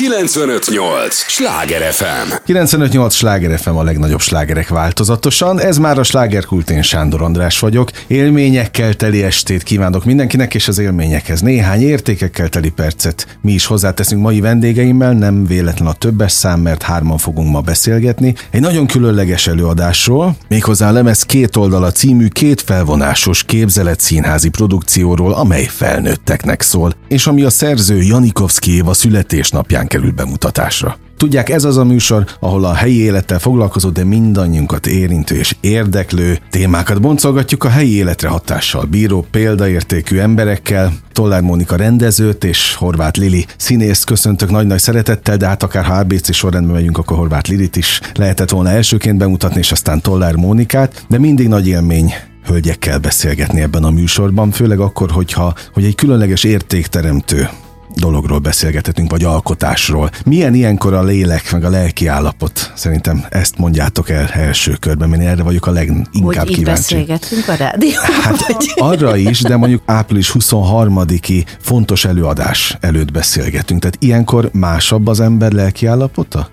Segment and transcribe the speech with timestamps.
[0.00, 1.14] 958!
[1.14, 2.32] Sláger FM!
[2.44, 3.14] 958!
[3.14, 5.60] Sláger FM a legnagyobb slágerek változatosan.
[5.60, 7.90] Ez már a slágerkult, én Sándor András vagyok.
[8.06, 14.22] Élményekkel teli estét kívánok mindenkinek, és az élményekhez néhány értékekkel teli percet mi is hozzáteszünk
[14.22, 18.34] mai vendégeimmel, nem véletlen a többes szám, mert hárman fogunk ma beszélgetni.
[18.50, 25.32] Egy nagyon különleges előadásról, méghozzá a lemez két oldala című két felvonásos képzelet színházi produkcióról,
[25.32, 30.96] amely felnőtteknek szól, és ami a szerző Janikovszki Éva születésnapján kerül bemutatásra.
[31.16, 36.38] Tudják, ez az a műsor, ahol a helyi élettel foglalkozó, de mindannyiunkat érintő és érdeklő
[36.50, 40.92] témákat boncolgatjuk a helyi életre hatással bíró példaértékű emberekkel.
[41.12, 46.34] Tollár Mónika rendezőt és Horváth Lili színészt köszöntök nagy-nagy szeretettel, de hát akár ha ABC
[46.34, 51.18] sorrendben megyünk, akkor Horváth Lilit is lehetett volna elsőként bemutatni, és aztán Tollár Mónikát, de
[51.18, 57.48] mindig nagy élmény hölgyekkel beszélgetni ebben a műsorban, főleg akkor, hogyha hogy egy különleges értékteremtő
[57.94, 60.10] dologról beszélgethetünk, vagy alkotásról.
[60.24, 62.72] Milyen ilyenkor a lélek, meg a lelki állapot?
[62.74, 66.64] Szerintem ezt mondjátok el első körben, mert erre vagyok a leginkább hogy kíváncsi.
[66.64, 68.10] beszélgetünk a rádióban?
[68.22, 68.72] Hát vagy?
[68.76, 73.80] arra is, de mondjuk április 23-i fontos előadás előtt beszélgetünk.
[73.80, 76.48] Tehát ilyenkor másabb az ember lelki állapota?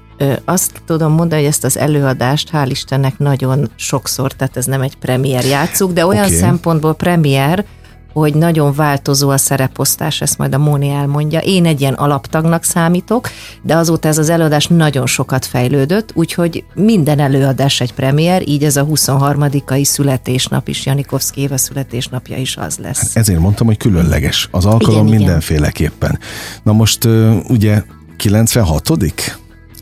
[0.45, 4.95] Azt tudom mondani, hogy ezt az előadást hál' Istennek nagyon sokszor, tehát ez nem egy
[4.95, 6.37] premier játszuk, de olyan okay.
[6.37, 7.65] szempontból premier,
[8.19, 11.39] hogy nagyon változó a szereposztás, ezt majd a Móni elmondja.
[11.39, 13.29] Én egy ilyen alaptagnak számítok,
[13.61, 18.75] de azóta ez az előadás nagyon sokat fejlődött, úgyhogy minden előadás egy premier, így ez
[18.75, 23.15] a 23-ai születésnap is, Janikovszki Éva születésnapja is az lesz.
[23.15, 24.47] Ezért mondtam, hogy különleges.
[24.51, 25.17] Az alkalom Igen, igen.
[25.17, 26.19] mindenféleképpen.
[26.63, 27.05] Na most
[27.47, 27.83] ugye
[28.17, 28.89] 96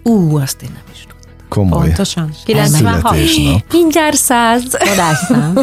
[0.04, 1.18] Ú, azt én nem is tudom.
[1.50, 1.86] Komoly.
[1.86, 2.30] Pontosan.
[2.46, 3.02] 96.
[3.02, 3.64] Születésnap.
[3.72, 4.64] Mindjárt száz.
[4.90, 5.58] Csodásszám.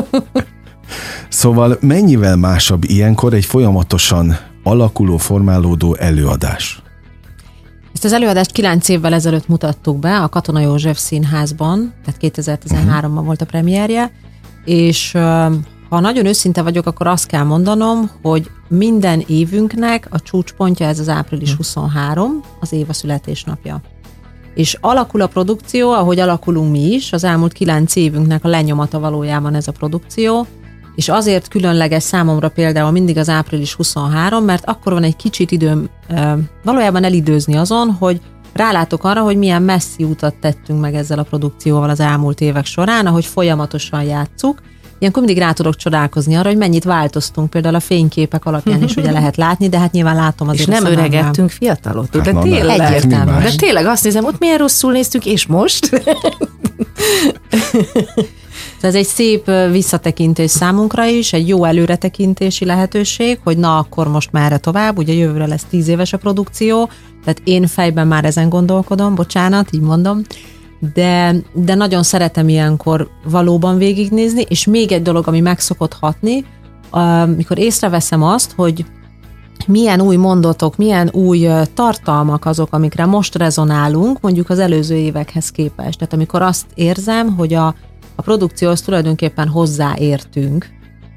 [1.29, 6.83] Szóval mennyivel másabb ilyenkor egy folyamatosan alakuló, formálódó előadás?
[7.93, 13.41] Ezt az előadást kilenc évvel ezelőtt mutattuk be a Katona József Színházban, tehát 2013-ban volt
[13.41, 14.13] a premierje,
[14.65, 15.13] és
[15.89, 21.09] ha nagyon őszinte vagyok, akkor azt kell mondanom, hogy minden évünknek a csúcspontja ez az
[21.09, 23.81] április 23, az Éva születésnapja.
[24.55, 29.55] És alakul a produkció, ahogy alakulunk mi is, az elmúlt kilenc évünknek a lenyomata valójában
[29.55, 30.47] ez a produkció,
[30.95, 35.89] és azért különleges számomra például mindig az április 23, mert akkor van egy kicsit időm
[36.65, 38.21] valójában elidőzni azon, hogy
[38.53, 43.07] rálátok arra, hogy milyen messzi utat tettünk meg ezzel a produkcióval az elmúlt évek során,
[43.07, 44.61] ahogy folyamatosan játszuk.
[44.99, 49.11] Ilyenkor mindig rá tudok csodálkozni arra, hogy mennyit változtunk, például a fényképek alapján is ugye
[49.11, 52.45] lehet látni, de hát nyilván látom azért És a nem öregettünk, fiatalodtunk, Hát de na,
[52.45, 52.79] tényleg.
[52.79, 53.43] mi Egyértelmű.
[53.43, 55.91] De tényleg azt nézem, ott milyen rosszul néztünk, és most?
[58.83, 64.59] Ez egy szép visszatekintés számunkra is, egy jó előretekintési lehetőség, hogy na akkor most merre
[64.59, 66.89] tovább, ugye jövőre lesz tíz éves a produkció,
[67.25, 70.23] tehát én fejben már ezen gondolkodom, bocsánat, így mondom,
[70.95, 76.45] de, de nagyon szeretem ilyenkor valóban végignézni, és még egy dolog, ami meg szokott hatni,
[76.91, 78.85] amikor észreveszem azt, hogy
[79.67, 85.99] milyen új mondatok, milyen új tartalmak azok, amikre most rezonálunk, mondjuk az előző évekhez képest.
[85.99, 87.75] Tehát amikor azt érzem, hogy a,
[88.15, 90.69] a produkcióhoz tulajdonképpen hozzáértünk,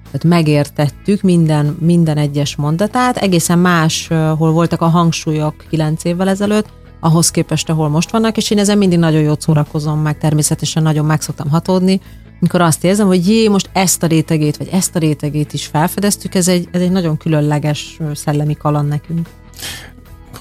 [0.06, 4.08] tehát megértettük minden, minden egyes mondatát, egészen más,
[4.38, 6.68] hol voltak a hangsúlyok kilenc évvel ezelőtt,
[7.00, 11.06] ahhoz képest, ahol most vannak, és én ezen mindig nagyon jót szórakozom, meg természetesen nagyon
[11.06, 12.02] meg szoktam hatódni,
[12.40, 16.36] amikor azt érzem, hogy jé, most ezt a rétegét, vagy ezt a rétegét is felfedeztük,
[16.36, 19.30] ez egy, ez egy nagyon különleges szellemi kaland nekünk.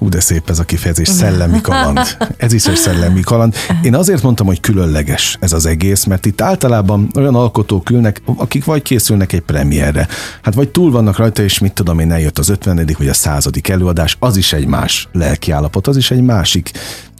[0.04, 1.98] Hú, de szép ez a kifejezés, szellemi kaland.
[2.36, 3.54] Ez is egy szellemi kaland.
[3.82, 8.64] Én azért mondtam, hogy különleges ez az egész, mert itt általában olyan alkotók ülnek, akik
[8.64, 10.08] vagy készülnek egy premierre,
[10.42, 12.88] hát vagy túl vannak rajta, és mit tudom én, eljött az 50.
[12.98, 16.70] vagy a századik előadás, az is egy más lelkiállapot, az is egy másik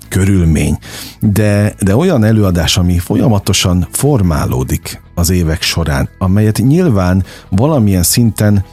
[0.09, 0.79] körülmény.
[1.21, 8.65] De, de olyan előadás, ami folyamatosan formálódik az évek során, amelyet nyilván valamilyen szinten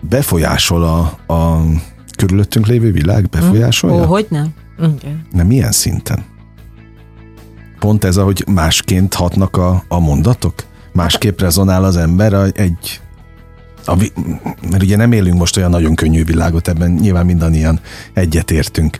[0.00, 1.62] befolyásol a, a
[2.18, 4.02] körülöttünk lévő világ, befolyásolja?
[4.02, 4.54] Ó, hogy nem?
[4.78, 5.26] Igen.
[5.30, 6.24] Nem milyen szinten?
[7.78, 10.54] Pont ez, ahogy másként hatnak a, a mondatok?
[10.92, 13.00] Másképp rezonál az ember a, egy...
[13.84, 13.96] A,
[14.70, 17.80] mert ugye nem élünk most olyan nagyon könnyű világot, ebben nyilván mindannyian
[18.12, 18.96] egyetértünk.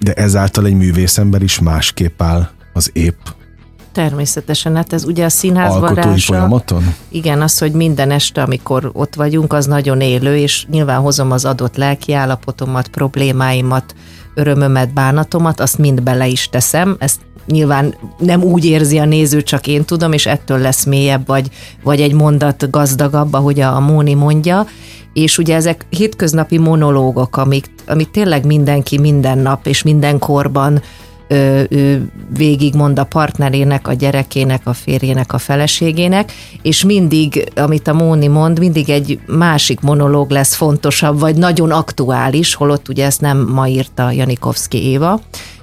[0.00, 3.20] De ezáltal egy művészember is másképp áll az épp
[3.92, 6.32] Természetesen, hát ez ugye a színház alkotói varása.
[6.32, 6.94] folyamaton?
[7.08, 11.44] Igen, az, hogy minden este, amikor ott vagyunk, az nagyon élő, és nyilván hozom az
[11.44, 13.94] adott lelki állapotomat, problémáimat,
[14.34, 16.96] örömömet, bánatomat, azt mind bele is teszem.
[16.98, 21.48] Ezt nyilván nem úgy érzi a néző, csak én tudom, és ettől lesz mélyebb, vagy,
[21.82, 24.66] vagy egy mondat gazdagabb, ahogy a Móni mondja,
[25.12, 30.82] és ugye ezek hétköznapi monológok, amik, amik tényleg mindenki minden nap és minden korban
[31.30, 31.96] ö, ö,
[32.36, 36.32] végigmond a partnerének, a gyerekének, a férjének, a feleségének,
[36.62, 42.54] és mindig, amit a Móni mond, mindig egy másik monológ lesz fontosabb, vagy nagyon aktuális,
[42.54, 45.20] holott ugye ezt nem ma írta Janikovszki Éva,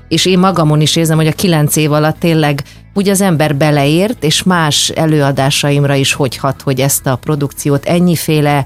[0.08, 2.64] és én magamon is érzem, hogy a kilenc év alatt tényleg
[2.94, 8.66] úgy az ember beleért, és más előadásaimra is hogy hat, hogy ezt a produkciót ennyiféle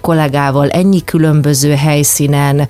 [0.00, 2.68] kollégával, ennyi különböző helyszínen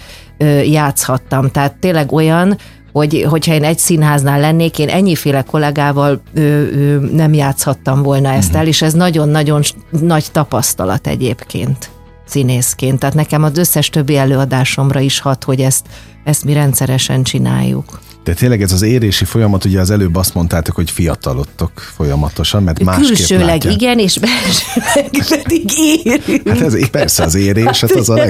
[0.65, 1.51] játszhattam.
[1.51, 2.59] Tehát tényleg olyan,
[2.93, 8.55] hogy, hogyha én egy színháznál lennék, én ennyiféle kollégával ö, ö, nem játszhattam volna ezt
[8.55, 11.91] el, és ez nagyon-nagyon nagy tapasztalat egyébként
[12.29, 12.99] színészként.
[12.99, 15.87] Tehát nekem az összes többi előadásomra is hat, hogy ezt,
[16.25, 18.01] ezt mi rendszeresen csináljuk.
[18.29, 22.85] De tényleg ez az érési folyamat, ugye az előbb azt mondtátok, hogy fiatalodtok folyamatosan, mert
[22.85, 23.75] másképp Külsőleg látják.
[23.75, 25.71] igen, és belsőleg pedig
[26.05, 26.49] érünk.
[26.49, 28.25] Hát ez persze az érés, hát az a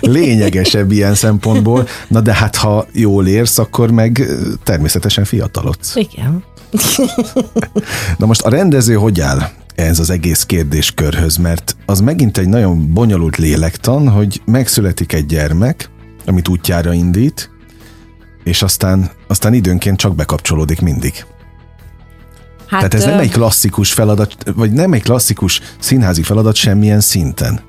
[0.00, 1.88] leglényegesebb ilyen szempontból.
[2.08, 4.26] Na de hát ha jól érsz, akkor meg
[4.64, 5.96] természetesen fiatalodsz.
[5.96, 6.44] Igen.
[8.18, 12.92] Na most a rendező hogy áll ez az egész kérdéskörhöz, mert az megint egy nagyon
[12.92, 15.90] bonyolult lélektan, hogy megszületik egy gyermek,
[16.26, 17.51] amit útjára indít,
[18.44, 21.24] és aztán, aztán időnként csak bekapcsolódik mindig.
[22.66, 27.60] Hát, Tehát ez nem egy klasszikus feladat, vagy nem egy klasszikus színházi feladat semmilyen szinten.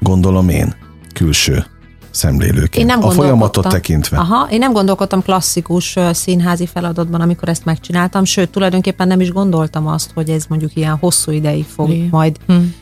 [0.00, 0.74] Gondolom én,
[1.14, 1.64] külső
[2.10, 2.76] szemlélőként.
[2.76, 4.18] Én nem a folyamatot tekintve.
[4.18, 9.86] Aha, én nem gondolkodtam klasszikus színházi feladatban, amikor ezt megcsináltam, sőt, tulajdonképpen nem is gondoltam
[9.86, 12.08] azt, hogy ez mondjuk ilyen hosszú ideig fog Igen.
[12.10, 12.74] majd hmm.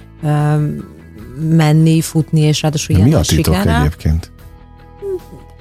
[1.56, 3.80] menni, futni, és ráadásul ilyen Mi a titok sikerrel.
[3.80, 4.31] egyébként?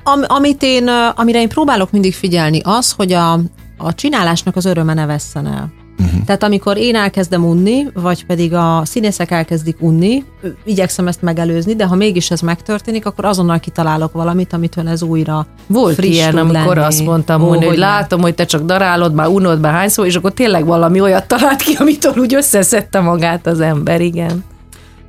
[0.04, 3.34] Am, amit én, amire én próbálok mindig figyelni, az, hogy a,
[3.78, 5.72] a csinálásnak az öröme ne vesszen el.
[6.00, 6.24] Uh-huh.
[6.26, 10.24] Tehát amikor én elkezdem unni, vagy pedig a színészek elkezdik unni,
[10.64, 15.48] igyekszem ezt megelőzni, de ha mégis ez megtörténik, akkor azonnal kitalálok valamit, amitől ez újra
[15.68, 16.88] Volt friss ilyen, amikor lenni.
[16.88, 20.16] azt mondtam, Ó, hogy, hogy látom, hogy te csak darálod, már unod, már hányszor, és
[20.16, 24.44] akkor tényleg valami olyat talált ki, amitől úgy összeszedte magát az ember, igen.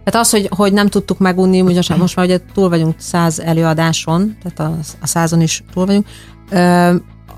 [0.05, 4.37] Tehát az, hogy, hogy nem tudtuk megunni, most, most már ugye túl vagyunk száz előadáson,
[4.43, 6.07] tehát a, a százon is túl vagyunk,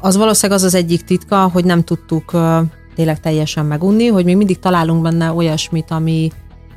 [0.00, 2.32] az valószínűleg az az egyik titka, hogy nem tudtuk
[2.94, 6.30] tényleg teljesen megunni, hogy még mindig találunk benne olyasmit, ami,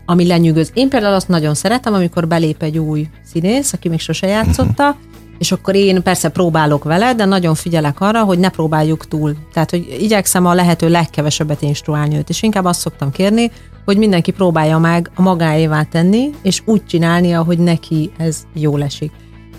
[0.06, 0.72] ami lenyűgöz.
[0.74, 4.96] Én például azt nagyon szeretem, amikor belép egy új színész, aki még sose játszotta.
[5.38, 9.36] És akkor én persze próbálok vele, de nagyon figyelek arra, hogy ne próbáljuk túl.
[9.54, 13.52] Tehát, hogy igyekszem a lehető legkevesebbet instruálni őt, és inkább azt szoktam kérni,
[13.86, 19.12] hogy mindenki próbálja meg a magáévá tenni, és úgy csinálni, ahogy neki ez jól esik.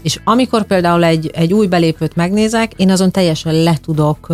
[0.03, 4.27] És amikor például egy, egy új belépőt megnézek, én azon teljesen le tudok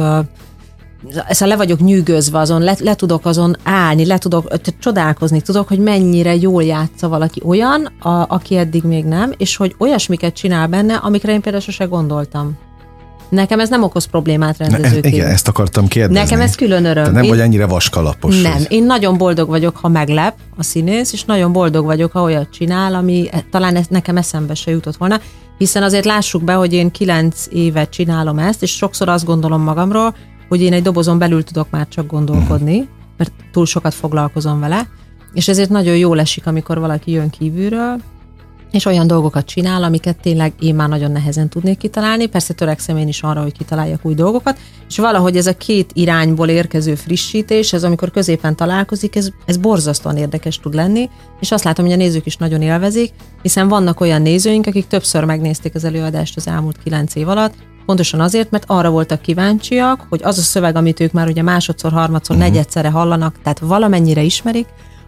[1.29, 5.79] ezt le vagyok nyűgözve azon, le, le tudok azon állni, le tudok, csodálkozni tudok, hogy
[5.79, 10.95] mennyire jól játsza valaki olyan, a, aki eddig még nem, és hogy olyasmiket csinál benne,
[10.95, 12.59] amikre én például sose gondoltam.
[13.29, 15.15] Nekem ez nem okoz problémát rendezőként.
[15.15, 16.23] Igen, ezt akartam kérdezni.
[16.23, 17.05] Nekem ez külön öröm.
[17.05, 17.29] Te nem én...
[17.29, 18.43] vagy ennyire vaskalapos.
[18.43, 18.67] Nem, hogy...
[18.69, 22.95] én nagyon boldog vagyok, ha meglep a színész, és nagyon boldog vagyok, ha olyat csinál,
[22.95, 25.21] ami e- talán ez nekem eszembe se jutott volna,
[25.59, 30.15] hiszen azért lássuk be, hogy én kilenc évet csinálom ezt, és sokszor azt gondolom magamról,
[30.49, 34.89] hogy én egy dobozon belül tudok már csak gondolkodni, mert túl sokat foglalkozom vele,
[35.33, 38.01] és ezért nagyon jó esik, amikor valaki jön kívülről,
[38.75, 42.27] és olyan dolgokat csinál, amiket tényleg én már nagyon nehezen tudnék kitalálni.
[42.27, 44.59] Persze törekszem én is arra, hogy kitaláljak új dolgokat,
[44.89, 50.17] és valahogy ez a két irányból érkező frissítés, ez amikor középen találkozik, ez, ez borzasztóan
[50.17, 51.09] érdekes tud lenni,
[51.41, 55.25] és azt látom, hogy a nézők is nagyon élvezik, hiszen vannak olyan nézőink, akik többször
[55.25, 57.55] megnézték az előadást az elmúlt kilenc év alatt,
[57.87, 61.93] Pontosan azért, mert arra voltak kíváncsiak, hogy az a szöveg, amit ők már ugye másodszor,
[61.93, 62.51] harmadszor, uh-huh.
[62.51, 64.67] negyedszerre hallanak, tehát valamennyire ismerik,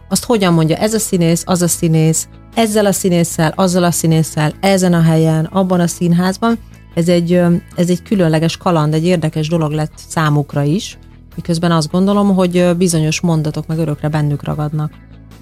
[0.09, 4.53] azt hogyan mondja ez a színész, az a színész, ezzel a színésszel, azzal a színésszel,
[4.59, 6.57] ezen a helyen, abban a színházban.
[6.93, 7.33] Ez egy,
[7.75, 10.97] ez egy különleges kaland, egy érdekes dolog lett számukra is,
[11.35, 14.91] miközben azt gondolom, hogy bizonyos mondatok meg örökre bennük ragadnak.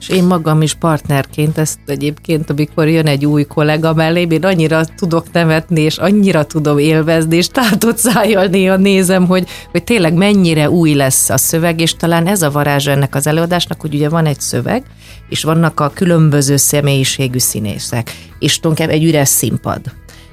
[0.07, 4.85] És én magam is partnerként ezt egyébként, amikor jön egy új kollega mellé, én annyira
[4.85, 10.69] tudok nevetni, és annyira tudom élvezni, és tátott szájjal néha nézem, hogy, hogy tényleg mennyire
[10.69, 14.25] új lesz a szöveg, és talán ez a varázsa ennek az előadásnak, hogy ugye van
[14.25, 14.83] egy szöveg,
[15.29, 19.81] és vannak a különböző személyiségű színészek, és tulajdonképpen egy üres színpad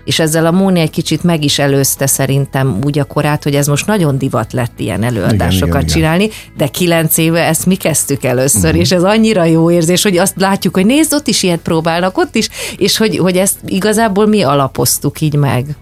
[0.05, 3.67] és ezzel a Móni egy kicsit meg is előzte szerintem úgy a korát, hogy ez
[3.67, 6.37] most nagyon divat lett ilyen előadásokat igen, igen, csinálni, igen.
[6.57, 8.81] de kilenc éve ezt mi kezdtük először, uh-huh.
[8.81, 12.35] és ez annyira jó érzés, hogy azt látjuk, hogy nézd, ott is ilyet próbálnak, ott
[12.35, 15.77] is, és hogy, hogy ezt igazából mi alapoztuk így meg.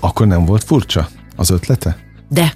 [0.00, 1.96] Akkor nem volt furcsa az ötlete?
[2.28, 2.52] De,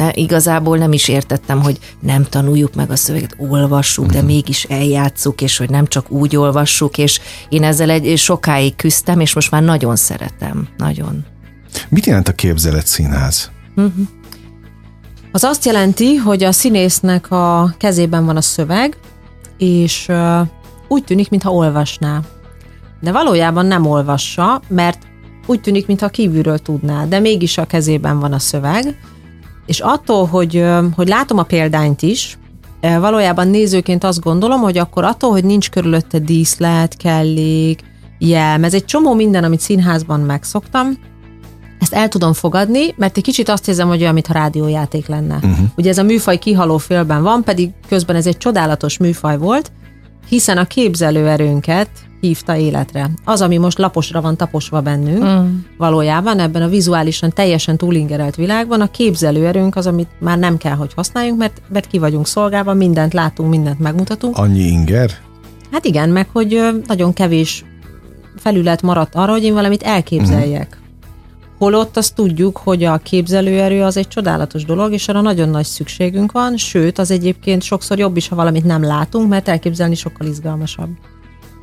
[0.00, 5.40] ne, igazából nem is értettem, hogy nem tanuljuk meg a szöveget, olvassuk, de mégis eljátszuk,
[5.40, 9.62] és hogy nem csak úgy olvassuk, és én ezzel egy sokáig küzdtem, és most már
[9.62, 11.24] nagyon szeretem, nagyon.
[11.88, 13.50] Mit jelent a képzelet színház?
[15.32, 18.96] Az azt jelenti, hogy a színésznek a kezében van a szöveg,
[19.58, 20.40] és ö,
[20.88, 22.20] úgy tűnik, mintha olvasná.
[23.00, 24.98] De valójában nem olvassa, mert
[25.46, 28.96] úgy tűnik, mintha kívülről tudná, de mégis a kezében van a szöveg,
[29.70, 30.64] és attól, hogy,
[30.96, 32.38] hogy látom a példányt is,
[32.80, 37.80] valójában nézőként azt gondolom, hogy akkor attól, hogy nincs körülötte díszlet, kellék,
[38.18, 40.98] jelm, ez egy csomó minden, amit színházban megszoktam,
[41.80, 45.34] ezt el tudom fogadni, mert egy kicsit azt érzem, hogy olyan, mintha rádiójáték lenne.
[45.34, 45.58] Uh-huh.
[45.76, 49.72] Ugye ez a műfaj kihaló félben van, pedig közben ez egy csodálatos műfaj volt,
[50.28, 53.10] hiszen a képzelőerőnket hívta életre.
[53.24, 55.58] Az, ami most laposra van taposva bennünk, mm.
[55.76, 60.92] valójában ebben a vizuálisan teljesen túlingerelt világban a képzelőerőnk az, amit már nem kell, hogy
[60.94, 64.36] használjunk, mert, mert ki vagyunk szolgálva, mindent látunk, mindent megmutatunk.
[64.36, 65.10] Annyi inger?
[65.72, 67.64] Hát igen, meg hogy nagyon kevés
[68.36, 70.78] felület maradt arra, hogy én valamit elképzeljek.
[71.58, 76.32] Holott azt tudjuk, hogy a képzelőerő az egy csodálatos dolog, és arra nagyon nagy szükségünk
[76.32, 80.88] van, sőt, az egyébként sokszor jobb is, ha valamit nem látunk, mert elképzelni sokkal izgalmasabb.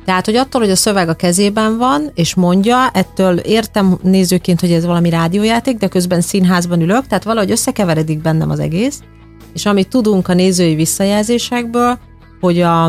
[0.08, 4.72] Tehát, hogy attól, hogy a szöveg a kezében van, és mondja, ettől értem nézőként, hogy
[4.72, 9.00] ez valami rádiójáték, de közben színházban ülök, tehát valahogy összekeveredik bennem az egész,
[9.54, 11.98] és amit tudunk a nézői visszajelzésekből,
[12.40, 12.84] hogy a,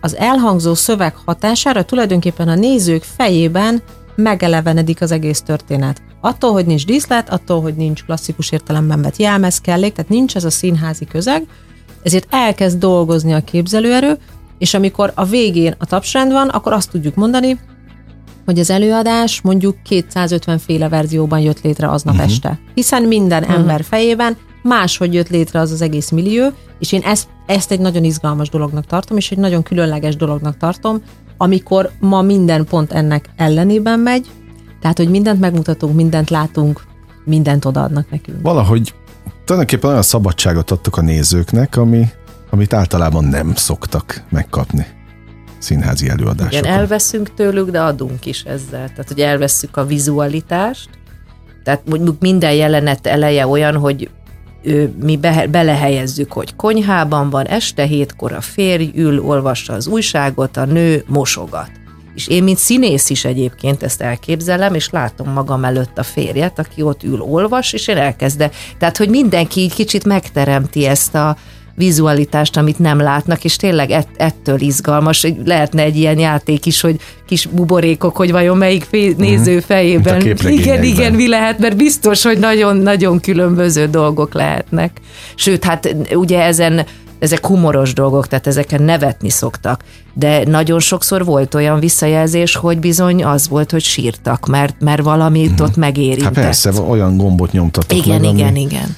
[0.00, 3.82] az elhangzó szöveg hatására tulajdonképpen a nézők fejében
[4.14, 6.02] megelevenedik az egész történet.
[6.20, 10.44] Attól, hogy nincs díszlet, attól, hogy nincs klasszikus értelemben vett jelmez, kellék, tehát nincs ez
[10.44, 11.46] a színházi közeg,
[12.02, 14.18] ezért elkezd dolgozni a képzelőerő,
[14.58, 17.58] és amikor a végén a tapsrend van, akkor azt tudjuk mondani,
[18.44, 22.30] hogy az előadás mondjuk 250 féle verzióban jött létre aznap uh-huh.
[22.30, 22.58] este.
[22.74, 23.58] Hiszen minden uh-huh.
[23.58, 26.48] ember fejében máshogy jött létre az az egész millió,
[26.78, 31.02] és én ezt, ezt egy nagyon izgalmas dolognak tartom, és egy nagyon különleges dolognak tartom,
[31.36, 34.26] amikor ma minden pont ennek ellenében megy,
[34.80, 36.82] tehát, hogy mindent megmutatunk, mindent látunk,
[37.24, 38.42] mindent odaadnak nekünk.
[38.42, 38.94] Valahogy
[39.44, 42.06] tulajdonképpen olyan szabadságot adtok a nézőknek, ami,
[42.56, 44.86] amit általában nem szoktak megkapni
[45.58, 46.58] színházi előadásokon.
[46.58, 48.88] Igen, elveszünk tőlük, de adunk is ezzel.
[48.88, 50.88] Tehát, hogy elveszük a vizualitást,
[51.64, 54.10] tehát mondjuk minden jelenet eleje olyan, hogy
[55.02, 60.64] mi be, belehelyezzük, hogy konyhában van, este hétkor a férj ül, olvassa az újságot, a
[60.64, 61.70] nő mosogat.
[62.14, 66.82] És én, mint színész is egyébként ezt elképzelem, és látom magam előtt a férjet, aki
[66.82, 68.50] ott ül, olvas, és én elkezdem.
[68.78, 71.36] Tehát, hogy mindenki kicsit megteremti ezt a,
[71.76, 75.26] vizualitást, amit nem látnak, és tényleg ett, ettől izgalmas.
[75.44, 79.20] Lehetne egy ilyen játék is, hogy kis buborékok, hogy vajon melyik fé, mhm.
[79.20, 80.36] néző fejében.
[80.44, 85.00] Igen, igen, mi lehet, mert biztos, hogy nagyon-nagyon különböző dolgok lehetnek.
[85.34, 86.86] Sőt, hát ugye ezen
[87.18, 89.82] ezek humoros dolgok, tehát ezeken nevetni szoktak.
[90.14, 95.56] De nagyon sokszor volt olyan visszajelzés, hogy bizony az volt, hogy sírtak, mert, mert valamit
[95.56, 95.66] hmm.
[95.66, 96.34] ott megérintett.
[96.34, 98.60] Hát persze, olyan gombot nyomtatok Igen, meg, igen, ami...
[98.60, 98.96] igen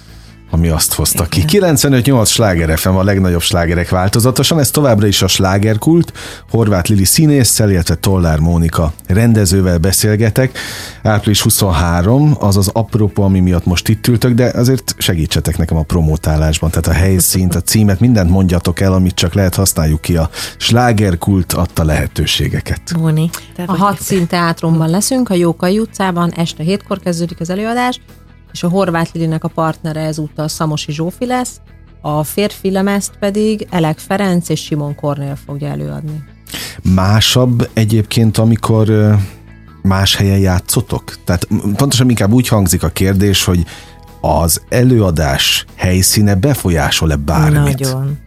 [0.50, 1.44] ami azt hozta ki.
[1.46, 6.12] 95-8 sláger FM a legnagyobb slágerek változatosan, ez továbbra is a slágerkult.
[6.50, 10.58] Horváth Lili színésszel, illetve Tollár Mónika rendezővel beszélgetek.
[11.02, 15.82] Április 23, az az apropó, ami miatt most itt ültök, de azért segítsetek nekem a
[15.82, 20.16] promótálásban, tehát a helyszínt, a címet, mindent mondjatok el, amit csak lehet, használjuk ki.
[20.16, 22.80] A slágerkult adta lehetőségeket.
[22.98, 23.30] Móni,
[23.66, 28.00] a hat színteátrumban leszünk, a Jókai utcában, este hétkor kezdődik az előadás,
[28.52, 31.60] és a Horváth Lilinek a partnere ezúttal Szamosi Zsófi lesz,
[32.00, 36.24] a férfi lemezt pedig Elek Ferenc és Simon Kornél fogja előadni.
[36.94, 39.16] Másabb egyébként, amikor
[39.82, 41.24] más helyen játszotok?
[41.24, 43.64] Tehát pontosan inkább úgy hangzik a kérdés, hogy
[44.20, 47.78] az előadás helyszíne befolyásol-e bármit?
[47.78, 48.18] Nagyon.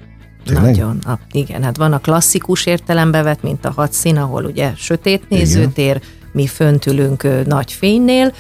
[0.46, 0.66] Tényleg?
[0.66, 0.98] Nagyon.
[1.04, 5.30] A, igen, hát van a klasszikus értelembe vett, mint a hat szín, ahol ugye sötét
[5.30, 6.10] nézőtér, igen.
[6.32, 8.34] mi fönt ülünk nagy fénynél,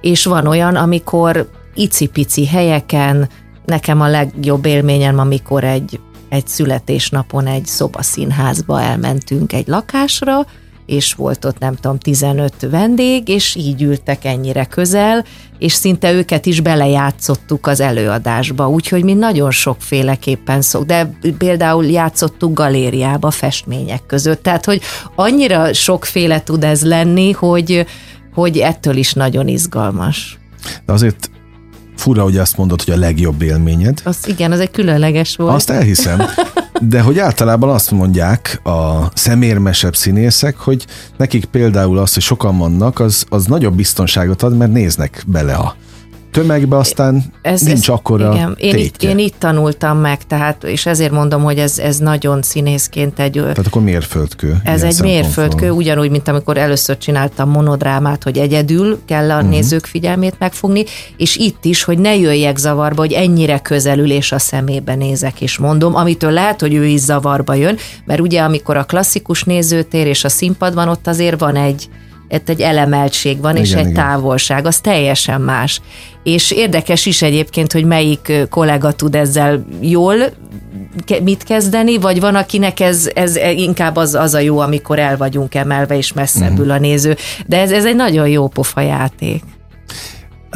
[0.00, 3.28] és van olyan, amikor icipici helyeken,
[3.64, 10.46] nekem a legjobb élményem, amikor egy, egy születésnapon egy szobaszínházba elmentünk egy lakásra,
[10.86, 15.24] és volt ott nem tudom 15 vendég, és így ültek ennyire közel,
[15.58, 22.54] és szinte őket is belejátszottuk az előadásba, úgyhogy mi nagyon sokféleképpen szok, de például játszottuk
[22.54, 24.80] galériába festmények között, tehát hogy
[25.14, 27.86] annyira sokféle tud ez lenni, hogy,
[28.34, 30.38] hogy ettől is nagyon izgalmas.
[30.86, 31.30] De azért
[31.96, 34.00] fura, hogy azt mondod, hogy a legjobb élményed.
[34.04, 35.54] Az igen, az egy különleges volt.
[35.54, 36.22] Azt elhiszem.
[36.88, 40.86] De hogy általában azt mondják a szemérmesebb színészek, hogy
[41.16, 45.76] nekik például az, hogy sokan vannak, az, az nagyobb biztonságot ad, mert néznek bele a
[46.34, 50.86] tömegbe, aztán ez, nincs ez, akkora igen, én itt, én itt tanultam meg, tehát, és
[50.86, 53.32] ezért mondom, hogy ez, ez nagyon színészként egy...
[53.32, 54.60] Tehát akkor mérföldkő.
[54.64, 59.50] Ez egy mérföldkő, ugyanúgy, mint amikor először csináltam monodrámát, hogy egyedül kell a uh-huh.
[59.50, 60.84] nézők figyelmét megfogni,
[61.16, 65.58] és itt is, hogy ne jöjjek zavarba, hogy ennyire közelül és a szemébe nézek, és
[65.58, 70.24] mondom, amitől lehet, hogy ő is zavarba jön, mert ugye amikor a klasszikus nézőtér és
[70.24, 71.88] a színpad van, ott azért van egy,
[72.28, 73.92] itt egy elemeltség van, igen, és egy igen.
[73.92, 75.80] távolság, az teljesen más.
[76.22, 80.16] És érdekes is egyébként, hogy melyik kollega tud ezzel jól
[81.22, 85.54] mit kezdeni, vagy van, akinek ez, ez inkább az, az a jó, amikor el vagyunk
[85.54, 86.74] emelve, és messzebbül uh-huh.
[86.74, 87.16] a néző.
[87.46, 89.42] De ez, ez egy nagyon jó pofa játék.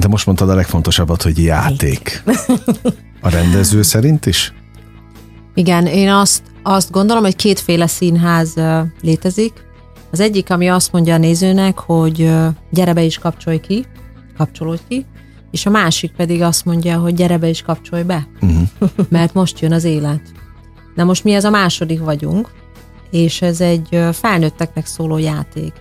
[0.00, 2.22] De most mondtad a legfontosabbat, hogy játék.
[3.20, 4.52] A rendező szerint is?
[5.54, 8.54] Igen, én azt, azt gondolom, hogy kétféle színház
[9.02, 9.52] létezik.
[10.10, 12.30] Az egyik, ami azt mondja a nézőnek, hogy
[12.70, 13.86] gyere be is kapcsolj ki,
[14.36, 15.06] kapcsolódj ki,
[15.50, 18.90] és a másik pedig azt mondja, hogy gyere be is kapcsolj be, uh-huh.
[19.08, 20.20] mert most jön az élet.
[20.94, 22.50] Na most mi ez a második vagyunk,
[23.10, 25.72] és ez egy felnőtteknek szóló játék.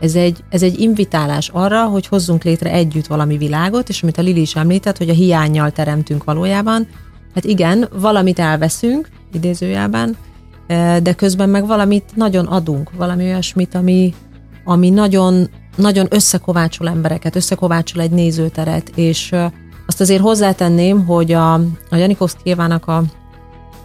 [0.00, 4.22] Ez egy, ez egy invitálás arra, hogy hozzunk létre együtt valami világot, és amit a
[4.22, 6.88] Lili is említett, hogy a hiányjal teremtünk valójában.
[7.34, 10.16] Hát igen, valamit elveszünk, idézőjelben,
[11.02, 14.14] de közben meg valamit nagyon adunk, valami olyasmit, ami,
[14.64, 19.34] ami nagyon, nagyon összekovácsol embereket, összekovácsol egy nézőteret, és
[19.86, 21.52] azt azért hozzátenném, hogy a,
[21.90, 23.02] a Janikovszkévának a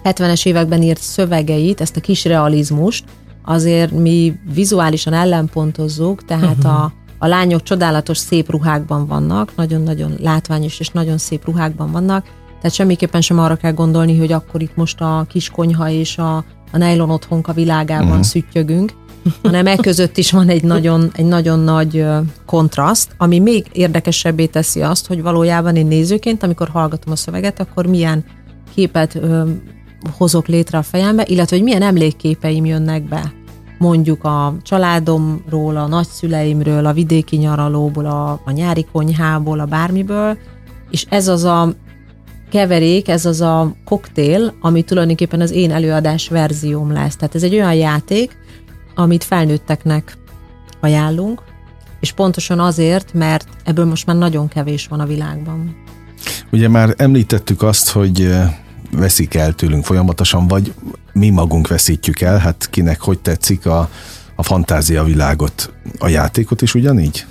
[0.04, 3.04] 70-es években írt szövegeit, ezt a kis realizmust,
[3.46, 6.84] azért mi vizuálisan ellenpontozzuk, tehát uh-huh.
[6.84, 12.26] a, a lányok csodálatos szép ruhákban vannak, nagyon-nagyon látványos és nagyon szép ruhákban vannak,
[12.62, 16.44] tehát semmiképpen sem arra kell gondolni, hogy akkor itt most a kis konyha és a,
[16.72, 18.24] a nylon otthonka világában uh-huh.
[18.24, 18.94] szüttyögünk,
[19.44, 22.06] hanem e között is van egy nagyon, egy nagyon nagy
[22.46, 27.86] kontraszt, ami még érdekesebbé teszi azt, hogy valójában én nézőként, amikor hallgatom a szöveget, akkor
[27.86, 28.26] milyen
[28.74, 29.50] képet ö,
[30.18, 33.34] hozok létre a fejembe, illetve hogy milyen emlékképeim jönnek be.
[33.78, 40.38] Mondjuk a családomról, a nagyszüleimről, a vidéki nyaralóból, a, a nyári konyhából, a bármiből,
[40.90, 41.74] és ez az a
[42.52, 47.16] keverék, ez az a koktél, ami tulajdonképpen az én előadás verzióm lesz.
[47.16, 48.38] Tehát ez egy olyan játék,
[48.96, 50.18] amit felnőtteknek
[50.80, 51.42] ajánlunk,
[52.00, 55.76] és pontosan azért, mert ebből most már nagyon kevés van a világban.
[56.52, 58.30] Ugye már említettük azt, hogy
[58.92, 60.74] veszik el tőlünk folyamatosan, vagy
[61.14, 63.90] mi magunk veszítjük el, hát kinek hogy tetszik a,
[64.36, 67.26] a fantázia világot, a játékot is ugyanígy?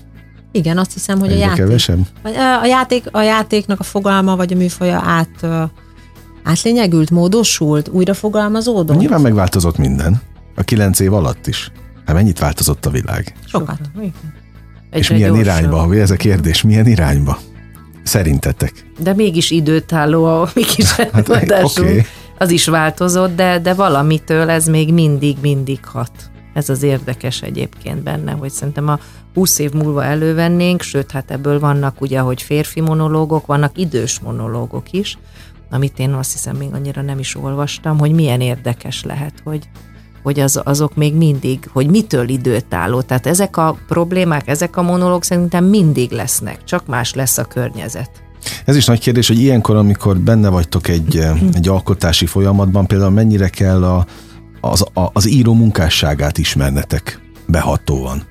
[0.53, 2.07] Igen, azt hiszem, hogy a játék, kevesebb?
[2.63, 5.71] a játék, a játéknak a fogalma vagy a műfaja át,
[6.43, 8.99] átlényegült, módosult, újra fogalmazódott?
[8.99, 10.21] Nyilván megváltozott minden.
[10.57, 11.73] A kilenc év alatt is.
[12.07, 13.35] Hát mennyit változott a világ?
[13.47, 13.81] Sokat.
[14.91, 15.45] És milyen gyorsan.
[15.45, 15.95] irányba?
[15.95, 17.39] Ez a kérdés, milyen irányba?
[18.03, 18.73] Szerintetek?
[18.99, 22.05] De mégis időtálló a mi kis hát, okay.
[22.39, 26.13] Az is változott, de, de valamitől ez még mindig, mindig hat.
[26.55, 28.99] Ez az érdekes egyébként benne, hogy szerintem a
[29.35, 34.93] 20 év múlva elővennénk, sőt, hát ebből vannak ugye, hogy férfi monológok, vannak idős monológok
[34.93, 35.19] is,
[35.71, 39.69] amit én azt hiszem még annyira nem is olvastam, hogy milyen érdekes lehet, hogy,
[40.23, 43.01] hogy az, azok még mindig, hogy mitől időtálló.
[43.01, 48.11] Tehát ezek a problémák, ezek a monológok szerintem mindig lesznek, csak más lesz a környezet.
[48.65, 51.17] Ez is nagy kérdés, hogy ilyenkor, amikor benne vagytok egy,
[51.53, 54.07] egy alkotási folyamatban, például mennyire kell a,
[54.61, 58.23] az, a, az író munkásságát ismernetek behatóan?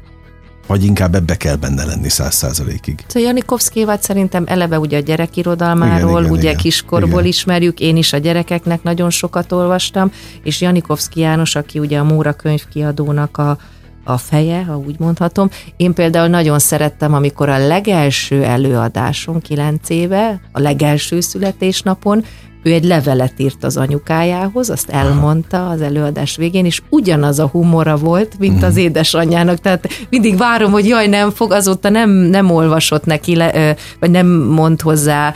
[0.70, 3.04] Vagy inkább ebbe kell benne lenni száz százalékig?
[3.08, 7.26] Szóval Janikovszkévat szerintem eleve ugye a gyerekirodalmáról, igen, igen, ugye igen, kiskorból igen.
[7.26, 10.12] ismerjük, én is a gyerekeknek nagyon sokat olvastam,
[10.44, 13.58] és Janikovszki János, aki ugye a Móra könyvkiadónak a,
[14.04, 15.50] a feje, ha úgy mondhatom.
[15.78, 22.26] Én például nagyon szerettem, amikor a legelső előadáson, kilenc éve, a legelső születésnapon
[22.64, 27.96] ő egy levelet írt az anyukájához, azt elmondta az előadás végén, és ugyanaz a humora
[27.96, 28.82] volt, mint az mhm.
[28.82, 29.60] édesanyjának.
[29.60, 34.28] Tehát mindig várom, hogy jaj, nem fog, azóta nem, nem olvasott neki, le, vagy nem
[34.28, 35.34] mond hozzá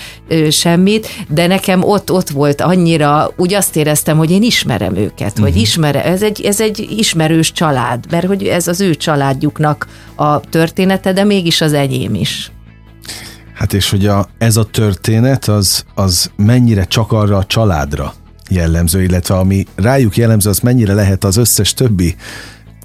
[0.50, 5.52] semmit, de nekem ott, ott volt annyira, úgy azt éreztem, hogy én ismerem őket, hogy
[5.52, 5.60] mhm.
[5.60, 11.14] ismerem, ez egy, ez egy ismerős család, mert hogy ez az ő családjuknak a története,
[11.14, 12.52] de mégis az enyém is.
[13.64, 18.14] Hát és hogy a, ez a történet az, az mennyire csak arra a családra
[18.50, 22.16] jellemző, illetve ami rájuk jellemző, az mennyire lehet az összes többi,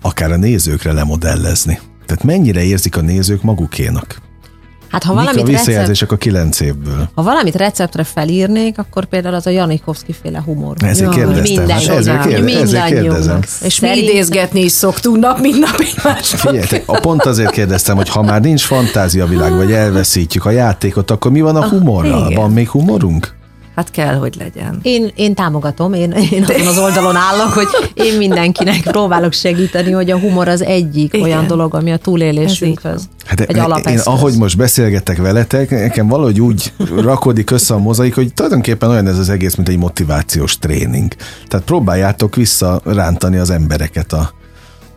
[0.01, 1.79] akár a nézőkre lemodellezni.
[2.07, 4.28] Tehát mennyire érzik a nézők magukénak?
[4.89, 7.09] Hát ha Mik valamit, a recept, visszajelzések a kilenc évből?
[7.15, 10.77] ha valamit receptre felírnék, akkor például az a Janikovszki féle humor.
[10.85, 11.69] Ezért Jaj, kérdeztem.
[11.69, 13.11] Hát mindenki- ezért, kérde, ezért kérdezem.
[13.15, 13.45] mindannyiunknak.
[13.63, 15.81] És mi idézgetni is szoktunk nap, mint nap.
[16.23, 21.31] Figyeljetek, a pont azért kérdeztem, hogy ha már nincs fantáziavilág, vagy elveszítjük a játékot, akkor
[21.31, 22.27] mi van a humorral?
[22.31, 22.41] igen.
[22.41, 23.37] Van még humorunk?
[23.79, 24.79] Hát kell, hogy legyen.
[24.83, 30.11] Én, én támogatom, én, én azon az oldalon állok, hogy én mindenkinek próbálok segíteni, hogy
[30.11, 31.27] a humor az egyik Igen.
[31.27, 36.73] olyan dolog, ami a túlélésünkhöz Hát egy én, ahogy most beszélgetek veletek, nekem valahogy úgy
[36.97, 41.13] rakodik össze a mozaik, hogy tulajdonképpen olyan ez az egész, mint egy motivációs tréning.
[41.49, 44.31] Tehát próbáljátok visszarántani az embereket a,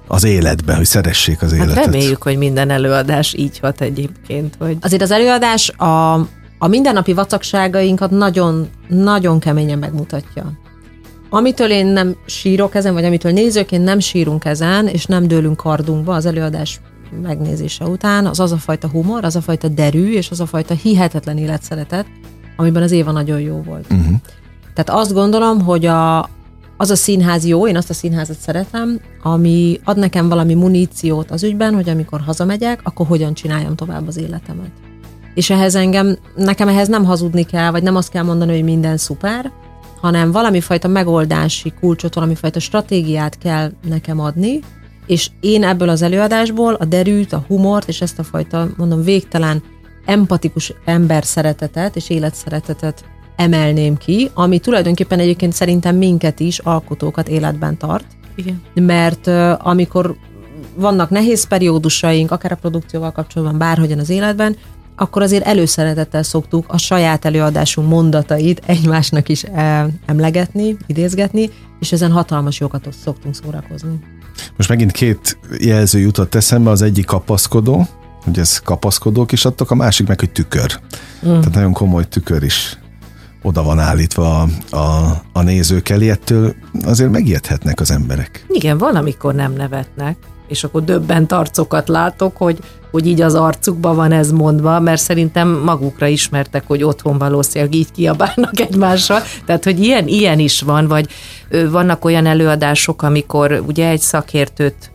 [0.07, 1.85] az életbe, hogy szeressék az Hát életet.
[1.85, 6.27] reméljük, hogy minden előadás így hat egyébként, hogy Azért az előadás a,
[6.63, 10.51] a mindennapi vacakságainkat nagyon, nagyon keményen megmutatja.
[11.29, 16.15] Amitől én nem sírok ezen, vagy amitől nézőként nem sírunk ezen, és nem dőlünk kardunkba
[16.15, 16.79] az előadás
[17.21, 20.73] megnézése után, az az a fajta humor, az a fajta derű, és az a fajta
[20.73, 22.05] hihetetlen életszeretet,
[22.55, 23.85] amiben az Éva nagyon jó volt.
[23.91, 24.15] Uh-huh.
[24.73, 26.29] Tehát azt gondolom, hogy a,
[26.77, 31.43] az a színház jó, én azt a színházat szeretem, ami ad nekem valami muníciót az
[31.43, 34.90] ügyben, hogy amikor hazamegyek, akkor hogyan csináljam tovább az életemet.
[35.33, 38.97] És ehhez engem, nekem ehhez nem hazudni kell, vagy nem azt kell mondani, hogy minden
[38.97, 39.51] szuper,
[40.01, 44.59] hanem valami fajta megoldási kulcsot, valami fajta stratégiát kell nekem adni,
[45.07, 49.63] és én ebből az előadásból a derűt, a humort, és ezt a fajta, mondom, végtelen
[50.05, 53.03] empatikus ember szeretetet és életszeretetet
[53.35, 58.61] emelném ki, ami tulajdonképpen egyébként szerintem minket is, alkotókat életben tart, igen.
[58.73, 59.27] mert
[59.61, 60.15] amikor
[60.75, 64.55] vannak nehéz periódusaink, akár a produkcióval kapcsolatban, bárhogyan az életben,
[65.01, 72.11] akkor azért előszeretettel szoktuk a saját előadásunk mondatait egymásnak is eh, emlegetni, idézgetni, és ezen
[72.11, 73.99] hatalmas jókat szoktunk szórakozni.
[74.57, 77.87] Most megint két jelző jutott eszembe, az egyik kapaszkodó,
[78.23, 80.79] hogy ez kapaszkodók is adtak, a másik meg, hogy tükör.
[81.25, 81.29] Mm.
[81.29, 82.77] Tehát nagyon komoly tükör is
[83.41, 88.45] oda van állítva a, a, a nézők elé, ettől azért megijedhetnek az emberek.
[88.47, 90.17] Igen, van, amikor nem nevetnek,
[90.51, 92.59] és akkor döbbent arcokat látok, hogy,
[92.91, 97.91] hogy így az arcukban van ez mondva, mert szerintem magukra ismertek, hogy otthon valószínűleg így
[97.91, 99.21] kiabálnak egymással.
[99.45, 101.07] Tehát, hogy ilyen, ilyen is van, vagy
[101.69, 104.91] vannak olyan előadások, amikor ugye egy szakértőt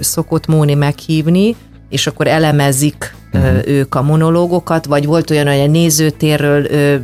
[0.00, 1.56] szokott Móni meghívni,
[1.92, 3.58] és akkor elemezik uh-huh.
[3.64, 6.96] ők a monológokat, vagy volt olyan, hogy a nézőtérről ö,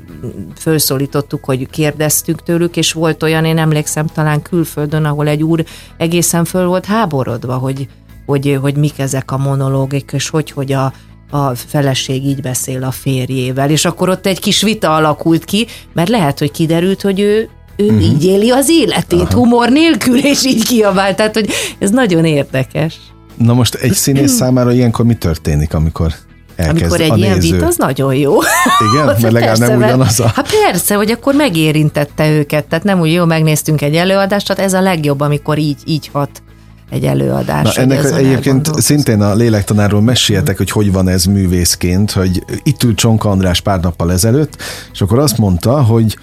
[0.55, 5.65] felszólítottuk, hogy kérdeztük tőlük, és volt olyan, én emlékszem talán külföldön, ahol egy úr
[5.97, 7.89] egészen föl volt háborodva, hogy,
[8.27, 10.93] hogy, hogy mik ezek a monológik, és hogy, hogy a,
[11.31, 16.09] a feleség így beszél a férjével, és akkor ott egy kis vita alakult ki, mert
[16.09, 17.49] lehet, hogy kiderült, hogy ő
[17.81, 18.03] ő uh-huh.
[18.03, 19.35] így éli az életét, Aha.
[19.35, 22.97] humor nélkül, és így kiabált, tehát hogy ez nagyon érdekes.
[23.39, 26.15] Na most egy színész számára ilyenkor mi történik, amikor
[26.57, 27.55] elkezd Amikor egy a ilyen néző?
[27.55, 28.33] vita, az nagyon jó.
[28.93, 29.07] Igen?
[29.21, 30.33] Mert legalább nem ugyanaz a...
[30.35, 34.73] Hát persze, hogy akkor megérintette őket, tehát nem úgy jó, megnéztünk egy előadást, tehát ez
[34.73, 36.43] a legjobb, amikor így, így hat
[36.91, 37.75] egy előadás.
[37.75, 42.97] Na, ennek egyébként szintén a lélektanáról meséljetek, hogy hogy van ez művészként, hogy itt ült
[42.97, 44.57] Csonka András pár nappal ezelőtt,
[44.93, 46.19] és akkor azt mondta, hogy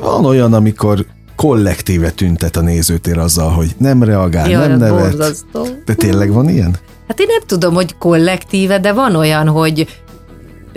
[0.00, 1.06] van olyan, amikor
[1.38, 5.00] kollektíve tüntet a nézőtér azzal, hogy nem reagál, Jaj, nem nevet.
[5.00, 5.66] borzasztó.
[5.84, 6.76] De tényleg van ilyen?
[7.08, 9.86] Hát én nem tudom, hogy kollektíve, de van olyan, hogy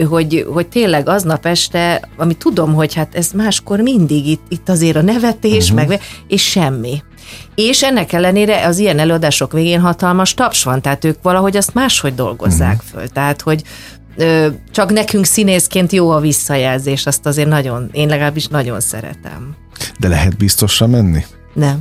[0.07, 4.95] hogy, hogy tényleg aznap este, ami tudom, hogy hát ez máskor mindig itt, itt azért
[4.95, 5.87] a nevetés, uh-huh.
[5.87, 7.03] meg, és semmi.
[7.55, 12.15] És ennek ellenére az ilyen előadások végén hatalmas taps van, tehát ők valahogy azt máshogy
[12.15, 12.89] dolgozzák uh-huh.
[12.89, 13.07] föl.
[13.07, 13.63] Tehát, hogy
[14.17, 19.55] ö, csak nekünk színészként jó a visszajelzés, azt azért nagyon, én legalábbis nagyon szeretem.
[19.99, 21.25] De lehet biztosra menni?
[21.53, 21.77] Nem.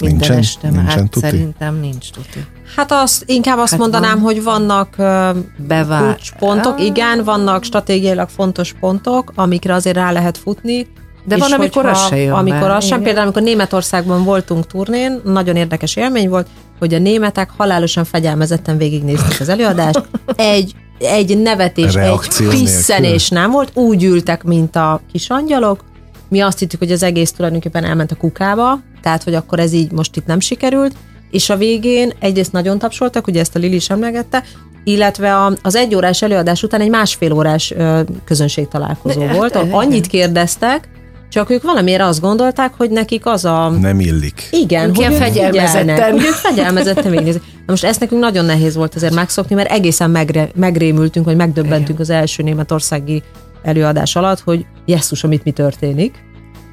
[0.00, 0.38] Minden Nincsen?
[0.38, 1.26] este, Nincsen hát tuti?
[1.26, 2.44] szerintem nincs tuti.
[2.76, 4.20] Hát azt inkább azt Hát mondanám, van.
[4.22, 6.02] hogy vannak ö, Bevár.
[6.04, 6.84] kulcspontok, Ah.
[6.84, 10.86] igen, vannak stratégiailag fontos pontok, amikre azért rá lehet futni.
[11.24, 12.74] De van, amikor hogyha- az se jön Amikor be.
[12.74, 16.46] az sem, például amikor Németországban voltunk turnén, nagyon érdekes élmény volt,
[16.78, 20.08] hogy a németek halálosan fegyelmezetten végignézték az előadást.
[20.36, 22.74] Egy, egy nevetés, Reakció egy nélkül.
[22.74, 25.84] pisszenés nem volt, úgy ültek, mint a kis angyalok.
[26.28, 29.92] Mi azt hittük, hogy az egész tulajdonképpen elment a kukába, tehát, hogy akkor ez így
[29.92, 30.94] most itt nem sikerült,
[31.30, 34.42] és a végén egyrészt nagyon tapsoltak, ugye ezt a Lili is emlegette,
[34.84, 39.54] illetve a, az egy órás előadás után egy másfél órás ö, közönség találkozó De- volt,
[39.54, 39.78] ahol igen.
[39.78, 40.88] annyit kérdeztek,
[41.28, 43.68] csak ők valamiért azt gondolták, hogy nekik az a...
[43.68, 44.48] Nem illik.
[44.50, 46.12] Igen, Ők hogy ilyen ők fegyelmezetten.
[46.12, 47.42] hogy ők fegyelmezetten végignézik.
[47.42, 52.00] Na most ezt nekünk nagyon nehéz volt azért megszokni, mert egészen megre, megrémültünk, vagy megdöbbentünk
[52.00, 53.22] az első németországi
[53.66, 56.24] előadás alatt, hogy jesszus, amit mi történik.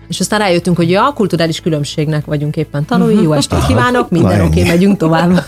[0.08, 4.42] És aztán rájöttünk, hogy ja, a kulturális különbségnek vagyunk éppen tanulni, jó estét kívánok, minden
[4.42, 4.70] oké, ennyi.
[4.70, 5.32] megyünk tovább.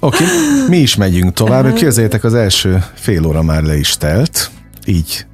[0.00, 0.36] Oké, okay.
[0.68, 1.72] mi is megyünk tovább.
[1.72, 4.50] Képzeljétek, az első fél óra már le is telt.
[4.86, 5.26] Így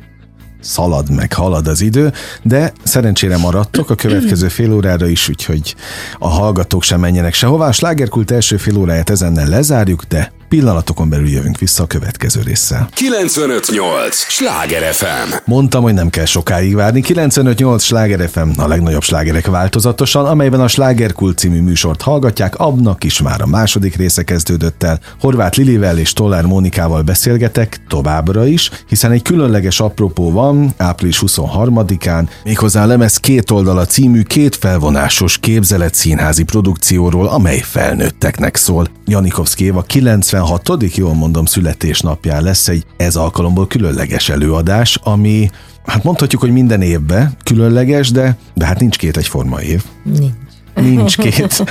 [0.60, 2.12] szalad meg, halad az idő,
[2.42, 5.74] de szerencsére maradtok a következő fél órára is, úgyhogy
[6.18, 7.68] a hallgatók sem menjenek sehová.
[7.68, 12.88] A slágerkult első fél óráját ezennel lezárjuk, de pillanatokon belül jövünk vissza a következő résszel.
[12.94, 14.16] 958!
[14.16, 15.34] Sláger FM!
[15.44, 17.00] Mondtam, hogy nem kell sokáig várni.
[17.00, 17.82] 958!
[17.82, 22.58] Sláger FM a legnagyobb slágerek változatosan, amelyben a Slágerkult című műsort hallgatják.
[22.58, 25.00] Abnak is már a második része kezdődött el.
[25.20, 32.28] Horváth Lilivel és Tollár Mónikával beszélgetek továbbra is, hiszen egy különleges apropó van április 23-án,
[32.44, 38.88] méghozzá a lemez két oldala című két felvonásos képzelet színházi produkcióról, amely felnőtteknek szól.
[39.06, 40.96] Janikovszki Éva 90 16.
[40.96, 45.50] jól mondom, születésnapján lesz egy ez alkalomból különleges előadás, ami
[45.86, 49.84] hát mondhatjuk, hogy minden évben különleges, de, de hát nincs két egyforma év.
[50.04, 50.32] Nincs.
[50.74, 51.64] Nincs két.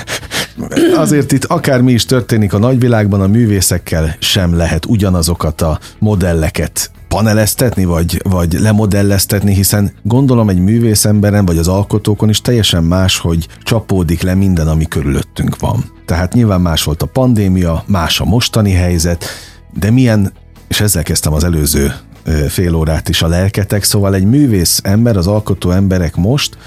[0.96, 7.86] Azért itt akármi is történik a nagyvilágban, a művészekkel sem lehet ugyanazokat a modelleket paneleztetni,
[7.86, 14.22] vagy, vagy lemodelleztetni, hiszen gondolom egy művészemberen, vagy az alkotókon is teljesen más, hogy csapódik
[14.22, 15.92] le minden, ami körülöttünk van.
[16.06, 19.26] Tehát nyilván más volt a pandémia, más a mostani helyzet,
[19.80, 20.34] de milyen,
[20.68, 21.94] és ezzel kezdtem az előző
[22.48, 26.58] fél órát is a lelketek, szóval egy művész ember, az alkotó emberek most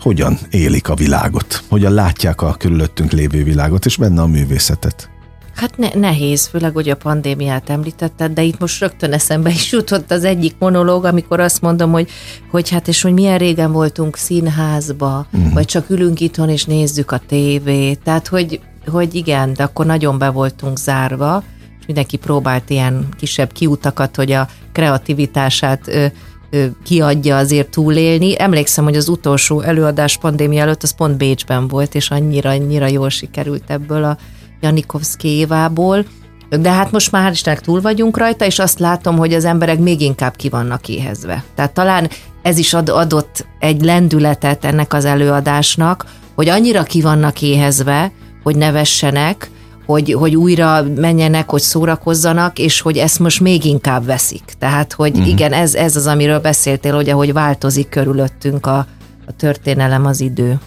[0.00, 5.10] hogyan élik a világot, hogyan látják a körülöttünk lévő világot, és benne a művészetet.
[5.58, 10.10] Hát ne, nehéz, főleg, hogy a pandémiát említetted, de itt most rögtön eszembe is jutott
[10.10, 12.10] az egyik monológ, amikor azt mondom, hogy,
[12.50, 15.52] hogy hát és hogy milyen régen voltunk színházba, uh-huh.
[15.52, 18.00] vagy csak ülünk itthon és nézzük a tévét.
[18.04, 21.42] Tehát, hogy, hogy igen, de akkor nagyon be voltunk zárva,
[21.80, 26.06] és mindenki próbált ilyen kisebb kiutakat, hogy a kreativitását ö,
[26.50, 28.40] ö, kiadja azért túlélni.
[28.40, 33.10] Emlékszem, hogy az utolsó előadás pandémia előtt az pont Bécsben volt, és annyira, annyira jól
[33.10, 34.18] sikerült ebből a
[34.60, 36.04] Janikovszki évából,
[36.50, 40.00] de hát most már Istennek túl vagyunk rajta, és azt látom, hogy az emberek még
[40.00, 41.44] inkább ki vannak éhezve.
[41.54, 42.08] Tehát talán
[42.42, 48.56] ez is ad, adott egy lendületet ennek az előadásnak, hogy annyira ki vannak éhezve, hogy
[48.56, 49.50] nevessenek,
[49.86, 54.42] hogy, hogy újra menjenek, hogy szórakozzanak, és hogy ezt most még inkább veszik.
[54.58, 55.28] Tehát, hogy uh-huh.
[55.28, 58.86] igen, ez, ez az, amiről beszéltél, hogy ahogy változik körülöttünk a,
[59.26, 60.58] a történelem, az idő.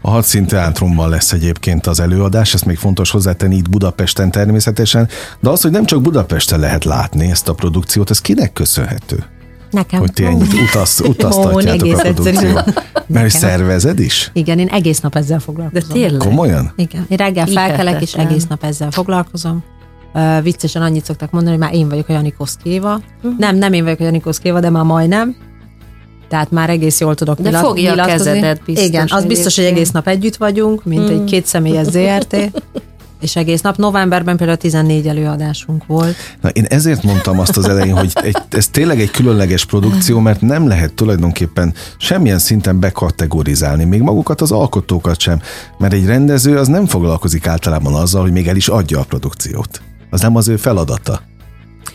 [0.00, 5.08] A Hadszín Teátrumban lesz egyébként az előadás, ezt még fontos hozzátenni itt Budapesten természetesen,
[5.40, 9.24] de az, hogy nem csak Budapesten lehet látni ezt a produkciót, ez kinek köszönhető?
[9.70, 10.00] Nekem.
[10.00, 12.82] Hogy ti ennyit utaz, utaztatjátok a produkciót.
[13.06, 14.30] Mert szervezed is?
[14.32, 15.88] Igen, én egész nap ezzel foglalkozom.
[15.88, 16.28] De tényleg?
[16.28, 16.72] Komolyan?
[16.76, 17.06] Igen.
[17.08, 19.64] Én reggel felkelek, és egész nap ezzel foglalkozom.
[20.14, 23.00] Uh, viccesen annyit szoktak mondani, hogy már én vagyok a Janikoszkéva.
[23.16, 23.38] Uh-huh.
[23.38, 25.36] Nem, nem én vagyok a Janikoszkéva, de már majdnem
[26.28, 28.86] tehát már egész jól tudok De fogja a kezedet biztos.
[28.86, 31.20] Igen, az biztos, hogy egész nap együtt vagyunk, mint hmm.
[31.20, 32.36] egy kétszemélyes ZRT.
[33.20, 33.76] és egész nap.
[33.76, 36.16] Novemberben például 14 előadásunk volt.
[36.40, 40.40] Na, én ezért mondtam azt az elején, hogy egy, ez tényleg egy különleges produkció, mert
[40.40, 45.40] nem lehet tulajdonképpen semmilyen szinten bekategorizálni, még magukat az alkotókat sem,
[45.78, 49.80] mert egy rendező az nem foglalkozik általában azzal, hogy még el is adja a produkciót.
[50.10, 51.20] Az nem az ő feladata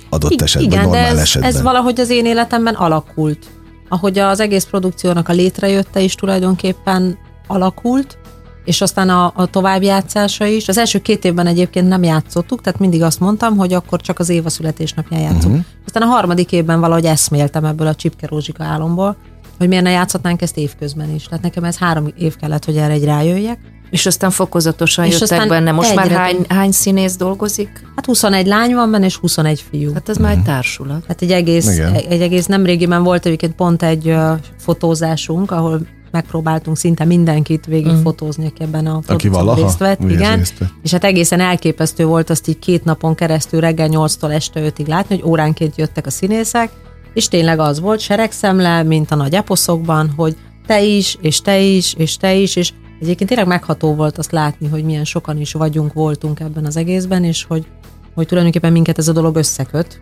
[0.10, 1.50] adott I- esetben, igen, normál de ez, esetben.
[1.52, 3.48] ez valahogy az én életemben alakult
[3.94, 8.18] ahogy az egész produkciónak a létrejötte is tulajdonképpen alakult,
[8.66, 10.68] és aztán a, a továbbjátszása is.
[10.68, 14.30] Az első két évben egyébként nem játszottuk, tehát mindig azt mondtam, hogy akkor csak az
[14.30, 15.56] Éva születésnapján játszunk.
[15.56, 15.66] Uh-huh.
[15.86, 19.16] Aztán a harmadik évben valahogy eszméltem ebből a Csipke Rózsika álomból,
[19.58, 21.24] hogy miért ne játszhatnánk ezt évközben is.
[21.24, 23.60] Tehát nekem ez három év kellett, hogy erre egy rájöjjek.
[23.94, 25.72] És aztán fokozatosan és jöttek aztán benne.
[25.72, 27.70] Most már hány, hány színész dolgozik?
[27.96, 29.94] Hát 21 lány van benne, és 21 fiú.
[29.94, 31.04] Hát ez már egy társulat.
[31.08, 31.94] Hát egy egész, Igen.
[31.94, 38.02] egy egész nemrégiben volt egyébként pont egy uh, fotózásunk, ahol megpróbáltunk szinte mindenkit végig mm.
[38.02, 40.00] fotózni, aki ebben a aki valaha részt vett.
[40.10, 40.38] Igen.
[40.38, 40.70] Részt vett.
[40.84, 45.20] És hát egészen elképesztő volt azt így két napon keresztül reggel 8-tól este 5-ig látni,
[45.20, 46.70] hogy óránként jöttek a színészek,
[47.14, 50.36] és tényleg az volt seregszemle, mint a nagy eposzokban, hogy
[50.68, 54.68] te is, és te is, és te is, és Egyébként tényleg megható volt azt látni,
[54.68, 57.68] hogy milyen sokan is vagyunk, voltunk ebben az egészben, és hogy,
[58.14, 60.02] hogy tulajdonképpen minket ez a dolog összeköt.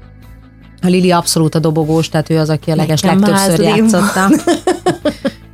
[0.81, 4.29] A Lili abszolút a dobogós, tehát ő az, aki a leges legtöbbször játszotta.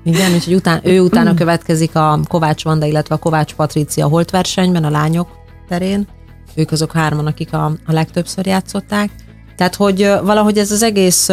[0.04, 4.84] Igen, és hogy után, ő utána következik a Kovács Vanda, illetve a Kovács Patricia holtversenyben,
[4.84, 5.28] a lányok
[5.68, 6.08] terén.
[6.56, 9.10] Ők azok hárman, akik a, a legtöbbször játszották.
[9.56, 11.30] Tehát, hogy valahogy ez az egész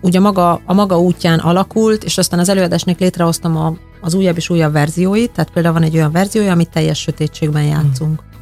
[0.00, 4.50] ugye maga, a maga útján alakult, és aztán az előadásnak létrehoztam a, az újabb és
[4.50, 8.20] újabb verzióit, tehát például van egy olyan verziója, amit teljes sötétségben játszunk.
[8.20, 8.40] Hmm.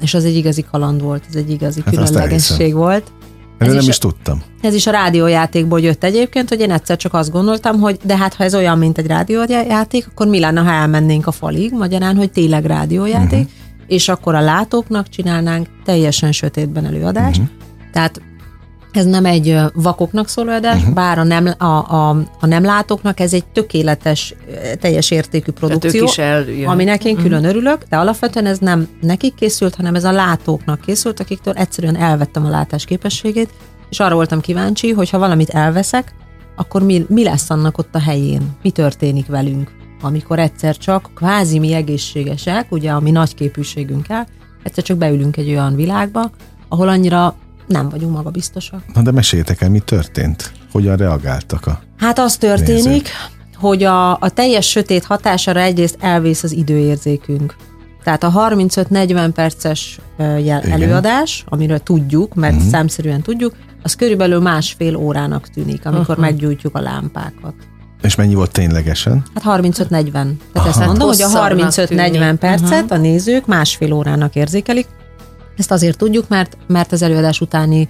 [0.00, 3.12] És az egy igazi kaland volt, ez egy igazi hát különlegesség volt.
[3.58, 4.42] Ez nem is, is tudtam.
[4.60, 8.34] Ez is a rádiójátékból jött egyébként, hogy én egyszer csak azt gondoltam, hogy de hát
[8.34, 12.30] ha ez olyan, mint egy rádiójáték, akkor mi lenne, ha elmennénk a falig, magyarán, hogy
[12.30, 13.38] tényleg rádiójáték.
[13.38, 13.58] Uh-huh
[13.90, 17.40] és akkor a látóknak csinálnánk teljesen sötétben előadást.
[17.40, 17.54] Uh-huh.
[17.92, 18.22] Tehát
[18.92, 20.94] ez nem egy vakoknak szóló adás, uh-huh.
[20.94, 22.08] bár a nem, a, a,
[22.40, 24.34] a nem látóknak ez egy tökéletes,
[24.80, 26.08] teljes értékű produkció,
[26.64, 27.22] aminek én Mhm.
[27.22, 31.96] külön örülök, de alapvetően ez nem nekik készült, hanem ez a látóknak készült, akiktől egyszerűen
[31.96, 33.50] elvettem a látás képességét,
[33.90, 36.14] és arra voltam kíváncsi, hogy ha valamit elveszek,
[36.56, 38.42] akkor mi, mi lesz annak ott a helyén?
[38.62, 39.70] Mi történik velünk?
[40.02, 44.26] Amikor egyszer csak kvázi mi egészségesek, ugye a mi nagy képűségünkkel,
[44.62, 46.30] egyszer csak beülünk egy olyan világba,
[46.68, 47.34] ahol annyira
[47.70, 48.82] nem vagyunk magabiztosak.
[48.94, 50.52] Na de meséljetek el, mi történt?
[50.72, 51.80] Hogyan reagáltak a...
[51.96, 53.06] Hát az történik, Nézzük.
[53.54, 57.56] hogy a, a teljes sötét hatására egyrészt elvész az időérzékünk.
[58.04, 60.62] Tehát a 35-40 perces jel, Igen.
[60.70, 62.70] Előadás, amiről tudjuk, mert uh-huh.
[62.70, 66.18] számszerűen tudjuk, az körülbelül másfél órának tűnik, amikor uh-huh.
[66.18, 67.54] meggyújtjuk a lámpákat.
[68.02, 69.22] És mennyi volt ténylegesen?
[69.34, 70.12] Hát 35-40.
[70.12, 72.38] Tehát ezt Hát mondom, hogy a hosszabbnak 35-40 tűnik.
[72.38, 72.92] percet Mhm.
[72.92, 74.86] a nézők másfél órának érzékelik.
[75.60, 77.88] Ezt azért tudjuk, mert, mert az előadás utáni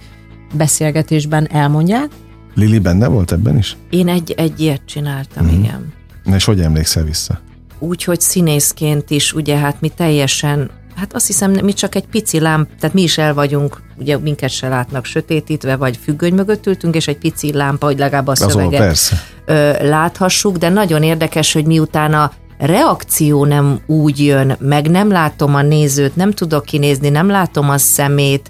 [0.53, 2.07] beszélgetésben elmondják,
[2.55, 3.77] Lili benne volt ebben is?
[3.89, 5.53] Én egy, egy ilyet csináltam, Mhm.
[5.63, 5.93] igen.
[6.23, 7.39] Na és hogy emlékszel vissza?
[7.79, 12.39] úgy, hogy színészként is, ugye hát mi teljesen, hát azt hiszem, mi csak egy pici
[12.39, 16.95] lámp, tehát mi is el vagyunk, ugye minket se látnak sötétítve, vagy függöny mögött ültünk,
[16.95, 19.15] és egy pici lámpa, hogy legalább a Azon, szöveget persze.
[19.45, 22.31] ö, láthassuk, de nagyon érdekes, hogy miután a
[22.65, 27.77] reakció nem úgy jön, meg nem látom a nézőt, nem tudok kinézni, nem látom a
[27.77, 28.49] szemét,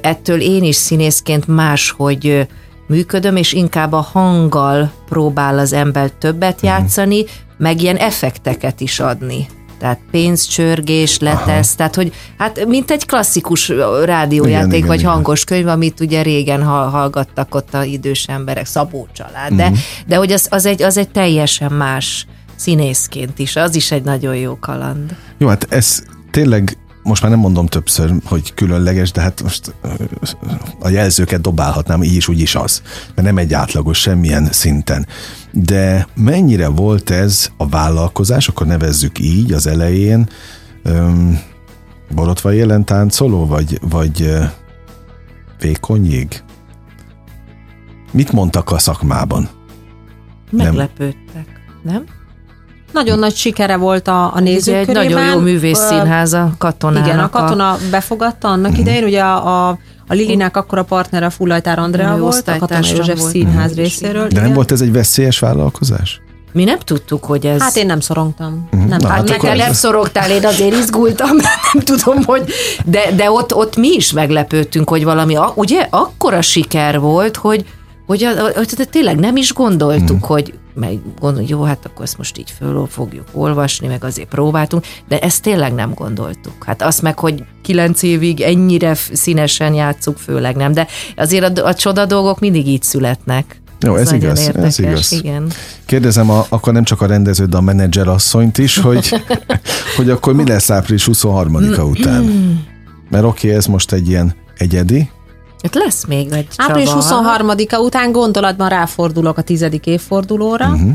[0.00, 2.46] ettől én is színészként máshogy
[2.88, 7.24] működöm, és inkább a hanggal próbál az ember többet játszani,
[7.58, 9.46] meg ilyen effekteket is adni.
[9.78, 13.68] Tehát pénzcsörgés, letesz, tehát hogy hát mint egy klasszikus
[14.04, 15.10] rádiójáték, Igen, igen, vagy igen.
[15.10, 19.78] hangos könyv, amit ugye régen ha- hallgattak ott a idős emberek, Szabó család, de, Mhm.
[20.06, 22.26] de hogy az, az, egy, az egy teljesen más
[22.60, 25.16] színészként is, az is egy nagyon jó kaland.
[25.38, 29.74] Jó, hát ez tényleg most már nem mondom többször, hogy különleges, de hát most
[30.80, 32.82] a jelzőket dobálhatnám, így is, úgy is az.
[33.14, 35.06] Mert nem egy átlagos semmilyen szinten.
[35.52, 40.28] De mennyire volt ez a vállalkozás, akkor nevezzük így az elején,
[40.82, 41.40] öm,
[42.14, 44.44] borotva élen táncoló, vagy, vagy ö,
[45.60, 46.42] vékony jég?
[48.12, 49.48] Mit mondtak a szakmában?
[50.50, 51.46] Meglepődtek,
[51.82, 52.04] nem?
[52.92, 55.12] Nagyon nagy sikere volt a, a Ugye nézők egy körében.
[55.12, 57.06] nagyon jó művészszínház a katonának.
[57.06, 61.78] Igen, a katona befogadta annak idején, ugye a, a, a Lilinek akkor a partnere Fullajtár
[61.78, 63.30] Andrea volt, a Katona József volt.
[63.30, 63.80] Színház Mhm.
[63.80, 64.26] részéről.
[64.26, 64.54] De nem igen.
[64.54, 66.20] volt ez egy veszélyes vállalkozás?
[66.52, 67.60] Mi nem tudtuk, hogy ez...
[67.60, 68.68] Hát én nem szorongtam.
[68.70, 71.28] Nem, Na, hát akkor neked ez- nem szorogtál, én azért izgultam,
[71.72, 72.50] nem tudom, hogy...
[72.84, 77.64] De, de ott, ott mi is meglepődtünk, hogy valami, a- ugye, akkora siker volt, hogy,
[78.06, 80.24] hogy, a, a, hogy tényleg nem is gondoltuk, Mhm.
[80.26, 84.84] hogy meg gondol, jó, hát akkor ezt most így föl fogjuk olvasni, meg azért próbáltunk,
[85.08, 86.64] de ezt tényleg nem gondoltuk.
[86.64, 91.74] Hát azt meg, hogy kilenc évig ennyire színesen játszuk, főleg nem, de azért a, a
[91.74, 93.60] csoda dolgok mindig így születnek.
[93.80, 95.12] Jó, ez nagyon igaz, ez érdekes, igaz.
[95.12, 95.52] Igen.
[95.86, 99.22] Kérdezem a, akkor nem csak a rendezőt, de a menedzser asszonyt is, hogy,
[99.96, 102.22] hogy akkor mi lesz április 23-a után?
[103.10, 105.10] Mert oké, okay, ez most egy ilyen egyedi,
[105.62, 107.38] Hát lesz még egy Április Csaba.
[107.38, 110.68] 23-a után gondolatban ráfordulok a tizedik évfordulóra.
[110.68, 110.92] Uh-huh.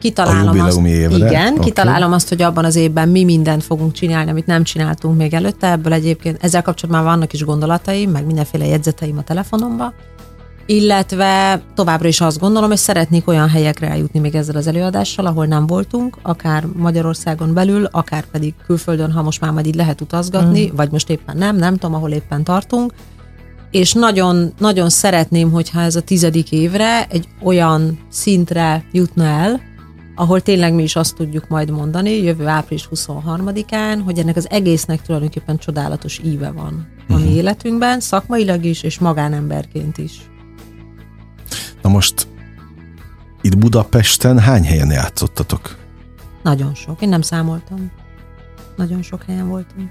[0.00, 1.26] Kitalálom A azt, évre?
[1.26, 1.64] Igen, Oké.
[1.64, 5.70] kitalálom azt, hogy abban az évben mi mindent fogunk csinálni, amit nem csináltunk még előtte.
[5.70, 9.94] Ebből egyébként ezzel kapcsolatban már vannak is gondolataim, meg mindenféle jegyzeteim a telefonomban.
[10.66, 15.46] Illetve továbbra is azt gondolom, hogy szeretnék olyan helyekre eljutni még ezzel az előadással, ahol
[15.46, 20.70] nem voltunk, akár Magyarországon belül, akár pedig külföldön, ha most már majd így lehet utazgatni,
[20.70, 20.76] mm.
[20.76, 22.92] vagy most éppen nem, nem tudom, ahol éppen tartunk,
[23.72, 29.60] és nagyon, nagyon szeretném, hogyha ez a tizedik évre egy olyan szintre jutna el,
[30.14, 35.02] ahol tényleg mi is azt tudjuk majd mondani, jövő április 23-án, hogy ennek az egésznek
[35.02, 40.30] tulajdonképpen csodálatos íve van a mi életünkben, szakmailag is, és magánemberként is.
[41.82, 42.26] Na most
[43.40, 45.76] itt Budapesten hány helyen játszottatok?
[46.42, 47.02] Nagyon sok.
[47.02, 47.90] Én nem számoltam.
[48.76, 49.90] Nagyon sok helyen voltunk.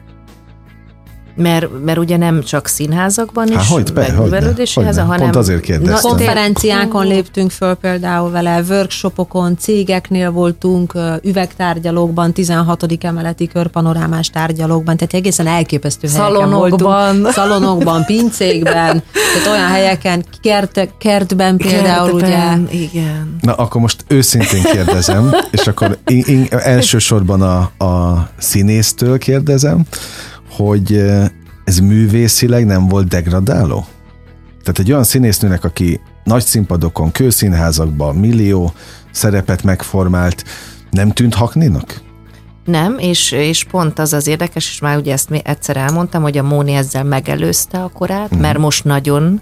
[1.36, 4.89] Mert, mert ugye nem csak színházakban is, Há, hogy, be, meg hogyne, művelődési hogyne.
[4.89, 5.20] háza, hanem...
[5.22, 6.10] Pont azért kérdeztem.
[6.12, 12.86] Konferenciákon léptünk föl például vele, workshopokon, cégeknél voltunk, üvegtárgyalókban, 16.
[13.02, 17.10] emeleti körpanorámás tárgyalókban, tehát egészen elképesztő Szalonokban.
[17.10, 17.34] voltunk.
[17.34, 22.28] Szalonokban, pincékben, tehát olyan helyeken, kert, kertben például ugye.
[22.28, 23.36] Kertben, Igen.
[23.41, 29.86] Na, akkor most őszintén kérdezem, és akkor in, in, elsősorban a, a színésztől kérdezem,
[30.65, 31.04] hogy
[31.63, 33.86] ez művészileg nem volt degradáló?
[34.63, 38.73] Tehát egy olyan színésznőnek, aki nagy színpadokon, kőszínházakban millió
[39.12, 40.44] szerepet megformált,
[40.90, 42.02] nem tűnt hakninak?
[42.65, 46.38] Nem, és, és pont az az érdekes, és már ugye ezt mi egyszer elmondtam, hogy
[46.38, 48.40] a Móni ezzel megelőzte a korát, uh-huh.
[48.40, 49.42] mert most nagyon,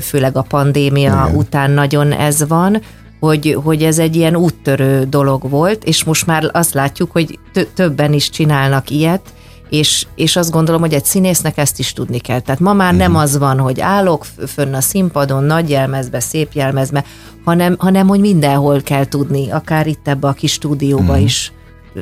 [0.00, 1.38] főleg a pandémia Igen.
[1.38, 2.80] után nagyon ez van,
[3.20, 7.38] hogy, hogy ez egy ilyen úttörő dolog volt, és most már azt látjuk, hogy
[7.74, 9.32] többen is csinálnak ilyet,
[9.70, 12.40] és, és azt gondolom, hogy egy színésznek ezt is tudni kell.
[12.40, 13.20] Tehát ma már nem mhm.
[13.20, 17.04] az van, hogy állok fönn a színpadon, nagy jelmezbe, szép jelmezbe,
[17.44, 21.22] hanem, hanem hogy mindenhol kell tudni, akár itt ebbe a kis stúdióba uh-huh.
[21.22, 21.52] is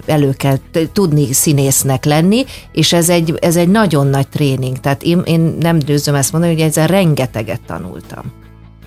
[0.06, 0.56] elő kell
[0.92, 4.78] tudni színésznek lenni, és ez egy, ez egy nagyon nagy tréning.
[4.78, 8.32] Tehát én, én nem győzöm ezt mondani, hogy ezzel rengeteget tanultam.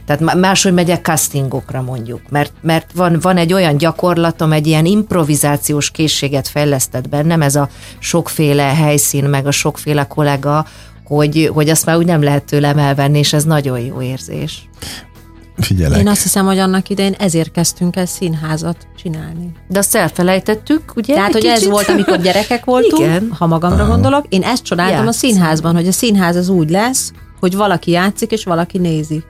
[0.06, 5.91] Tehát máshogy megyek castingokra mondjuk, mert, mert van, van egy olyan gyakorlatom, egy ilyen improvizációs
[5.91, 10.66] készséget fejlesztett bennem, ez a sokféle helyszín, meg a sokféle kollega,
[11.04, 14.70] hogy, hogy azt már úgy nem lehet tőlem elvenni, és ez nagyon jó érzés.
[15.58, 15.99] Figyelek.
[15.99, 19.52] Én azt hiszem, hogy annak idején ezért kezdtünk el színházat csinálni.
[19.68, 21.14] De azt elfelejtettük, ugye?
[21.14, 21.56] Tehát, hogy kicsit?
[21.56, 23.32] ez volt, amikor gyerekek voltunk, Igen.
[23.38, 23.91] ha magamra Aha.
[23.91, 24.26] gondolok.
[24.30, 25.16] Én ezt csodáltam Játsz.
[25.16, 29.24] a színházban, hogy a színház az úgy lesz, hogy valaki játszik, és valaki nézi.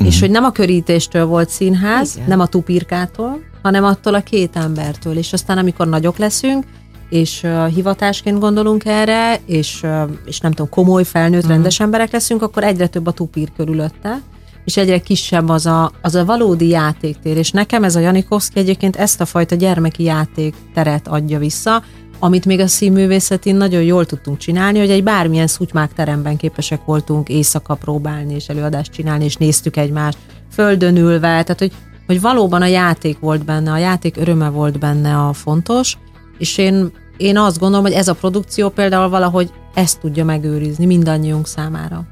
[0.00, 0.14] Uh-huh.
[0.14, 2.28] És hogy nem a körítéstől volt színház, Igen.
[2.28, 5.16] nem a tupirkától, hanem attól a két embertől.
[5.16, 6.64] És aztán, amikor nagyok leszünk,
[7.10, 11.50] és uh, hivatásként gondolunk erre, és, uh, és nem tudom, komoly, felnőtt, uh-huh.
[11.52, 14.20] rendes emberek leszünk, akkor egyre több a tupír körülötte,
[14.64, 17.36] és egyre kisebb az a, az a valódi játéktér.
[17.36, 21.82] És nekem ez a Janikovszki egyébként ezt a fajta gyermeki játékteret adja vissza,
[22.20, 27.28] amit még a színművészetén nagyon jól tudtunk csinálni, hogy egy bármilyen szutymák teremben képesek voltunk
[27.28, 30.18] éjszaka próbálni és előadást csinálni, és néztük egymást
[30.52, 31.72] földön ülve, tehát hogy,
[32.06, 35.98] hogy valóban a játék volt benne, a játék öröme volt benne a fontos,
[36.38, 41.46] és én, én azt gondolom, hogy ez a produkció például valahogy ezt tudja megőrizni mindannyiunk
[41.46, 42.04] számára.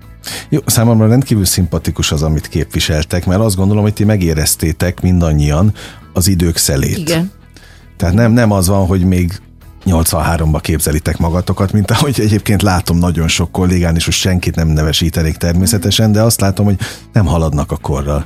[0.48, 5.72] Jó, számomra rendkívül szimpatikus az, amit képviseltek, mert azt gondolom, hogy ti megéreztétek mindannyian
[6.12, 6.96] az idők szelét.
[6.96, 7.30] Igen.
[7.96, 9.40] Tehát nem, nem az van, hogy még
[9.90, 15.36] 83-ba képzelitek magatokat, mint ahogy egyébként látom nagyon sok kollégán is, hogy senkit nem nevesítenék
[15.36, 16.78] természetesen, de azt látom, hogy
[17.12, 18.24] nem haladnak a korral.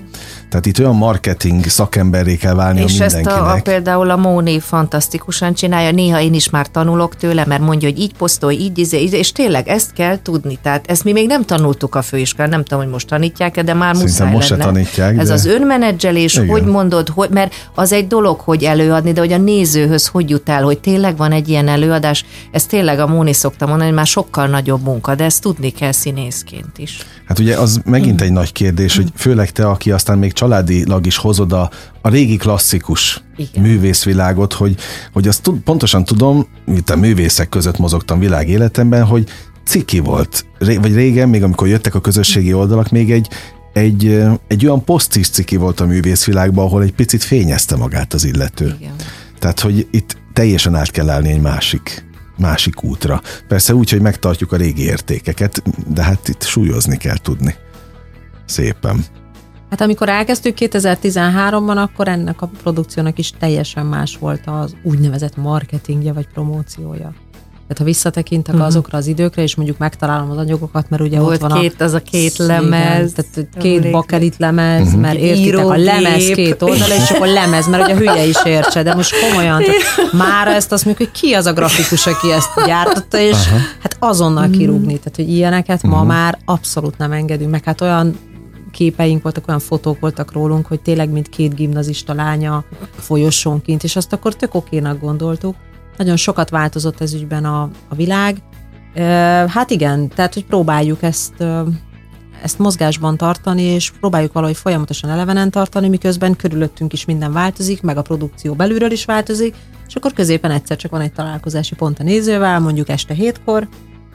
[0.53, 3.27] Tehát itt olyan marketing szakemberré kell válni És mindenkinek.
[3.27, 7.61] ezt a, a, például a Móni fantasztikusan csinálja, néha én is már tanulok tőle, mert
[7.63, 10.59] mondja, hogy így posztolj, így, így, így és tényleg ezt kell tudni.
[10.63, 13.95] Tehát ezt mi még nem tanultuk a főiskolán, nem tudom, hogy most tanítják de már
[13.97, 14.63] Szerintem muszáj most lenne.
[14.63, 15.19] se tanítják.
[15.19, 15.35] Ez de...
[15.35, 16.49] az önmenedzselés, Igen.
[16.49, 20.49] hogy mondod, hogy, mert az egy dolog, hogy előadni, de hogy a nézőhöz hogy jut
[20.49, 24.07] el, hogy tényleg van egy ilyen előadás, ez tényleg a Móni szokta mondani, hogy már
[24.07, 26.99] sokkal nagyobb munka, de ezt tudni kell színészként is.
[27.27, 31.17] Hát ugye az megint egy nagy kérdés, hogy főleg te, aki aztán még családilag is
[31.17, 31.71] hozod a,
[32.01, 33.63] a régi klasszikus Igen.
[33.63, 34.77] művészvilágot, hogy,
[35.13, 39.29] hogy azt tud, pontosan tudom, mint a művészek között mozogtam világ életemben, hogy
[39.65, 43.29] ciki volt, vagy régen, még amikor jöttek a közösségi oldalak, még egy,
[43.73, 48.77] egy, egy olyan posztis ciki volt a művészvilágban, ahol egy picit fényezte magát az illető.
[48.81, 48.95] Igen.
[49.39, 52.05] Tehát, hogy itt teljesen át kell állni egy másik
[52.39, 53.23] másik útra.
[53.49, 57.55] Persze úgy, hogy megtartjuk a régi értékeket, de hát itt súlyozni kell tudni.
[58.47, 59.05] Szépen.
[59.73, 66.13] Hát amikor elkezdtük 2013-ban, akkor ennek a produkciónak is teljesen más volt az úgynevezett marketingje
[66.13, 67.13] vagy promóciója.
[67.53, 68.69] Tehát ha visszatekintek uh-huh.
[68.69, 71.85] azokra az időkre, és mondjuk megtalálom az anyagokat, mert ugye Volt ott van két, a...
[71.85, 73.13] az a két lemez.
[73.13, 75.01] Tehát két bakelit lemez, uh-huh.
[75.01, 78.83] mert értitek, a lemez két oldala, és akkor lemez, mert ugye a hülye is értse,
[78.83, 79.63] de most komolyan,
[80.27, 83.61] már ezt azt mondjuk, hogy ki az a grafikus, aki ezt gyártotta, és uh-huh.
[83.83, 84.99] hát azonnal kirúgni.
[84.99, 85.99] Tehát, hogy ilyeneket uh-huh.
[85.99, 88.31] ma már abszolút nem engedünk, meg hát olyan
[88.73, 94.13] képeink voltak, olyan fotók voltak rólunk, hogy tényleg mint két gimnazista lánya folyosónként, és azt
[94.13, 95.57] akkor tök okénak gondoltuk.
[95.97, 98.43] Nagyon sokat változott ez ügyben a, a világ.
[99.47, 101.45] Hát igen, tehát hogy próbáljuk ezt
[102.43, 107.97] ezt mozgásban tartani, és próbáljuk valahogy folyamatosan elevenen tartani, miközben körülöttünk is minden változik, meg
[107.97, 109.55] a produkció belülről is változik,
[109.87, 113.69] és akkor középen egyszer csak van egy találkozási pont a nézővel, mondjuk este hétkor,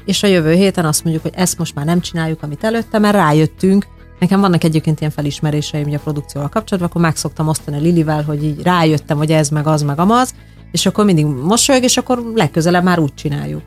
[0.05, 3.15] és a jövő héten azt mondjuk, hogy ezt most már nem csináljuk, amit előtte, mert
[3.15, 3.87] rájöttünk,
[4.19, 8.61] Nekem vannak egyébként ilyen felismeréseim a produkcióval kapcsolatban, akkor meg szoktam osztani Lilivel, hogy így
[8.61, 10.33] rájöttem, hogy ez meg az meg amaz,
[10.71, 13.61] és akkor mindig mosolyog, és akkor legközelebb már úgy csináljuk.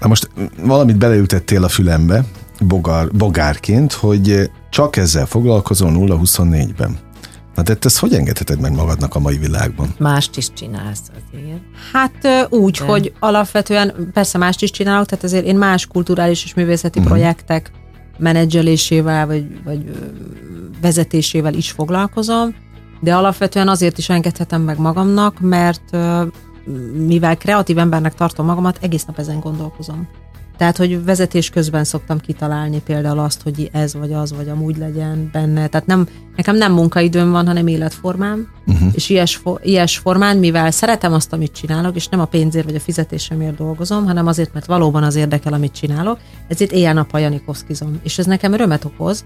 [0.00, 0.30] Na most
[0.62, 2.24] valamit beleütettél a fülembe,
[2.60, 6.98] bogár, bogárként, hogy csak ezzel foglalkozol 0-24-ben.
[7.54, 9.94] Na de te ezt hogy engedheted meg magadnak a mai világban?
[9.98, 11.60] Mást is csinálsz azért.
[11.92, 12.84] Hát úgy, de.
[12.84, 17.14] hogy alapvetően persze mást is csinálok, tehát azért én más kulturális és művészeti uh-huh.
[17.14, 17.70] projektek
[18.18, 19.90] menedzselésével vagy, vagy
[20.80, 22.54] vezetésével is foglalkozom,
[23.00, 25.96] de alapvetően azért is engedhetem meg magamnak, mert
[27.06, 30.08] mivel kreatív embernek tartom magamat, egész nap ezen gondolkozom.
[30.56, 35.28] Tehát, hogy vezetés közben szoktam kitalálni például azt, hogy ez vagy az, vagy amúgy legyen
[35.32, 35.66] benne.
[35.66, 38.88] Tehát nem, nekem nem munkaidőm van, hanem életformám, uh-huh.
[38.94, 42.80] és ilyes, ilyes formán, mivel szeretem azt, amit csinálok, és nem a pénzért vagy a
[42.80, 48.00] fizetésemért dolgozom, hanem azért, mert valóban az érdekel, amit csinálok, ezért éjjel-nappal janikovszkizom.
[48.02, 49.24] És ez nekem örömet okoz,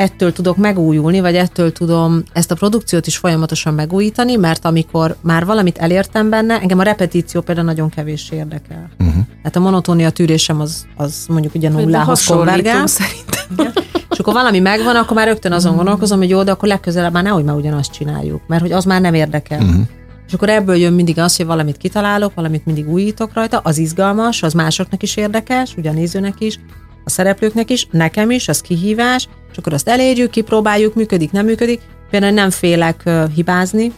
[0.00, 5.44] ettől tudok megújulni, vagy ettől tudom ezt a produkciót is folyamatosan megújítani, mert amikor már
[5.44, 8.90] valamit elértem benne, engem a repetíció például nagyon kevés érdekel.
[8.98, 9.24] Uh-huh.
[9.36, 12.86] Tehát a monotónia tűrésem az, az mondjuk ugye nullához konvergál.
[12.86, 13.72] szerintem.
[14.10, 17.22] És akkor valami megvan, akkor már rögtön azon gondolkozom, hogy jó, de akkor legközelebb már
[17.22, 19.60] nehogy már ugyanazt csináljuk, mert hogy az már nem érdekel.
[19.60, 19.82] Uh-huh.
[20.26, 24.42] És akkor ebből jön mindig az, hogy valamit kitalálok, valamit mindig újítok rajta, az izgalmas,
[24.42, 26.58] az másoknak is érdekes, ugye a nézőnek is,
[27.04, 31.80] a szereplőknek is, nekem is, az kihívás, és akkor azt elérjük, kipróbáljuk, működik, nem működik.
[32.10, 33.92] Például nem félek hibázni,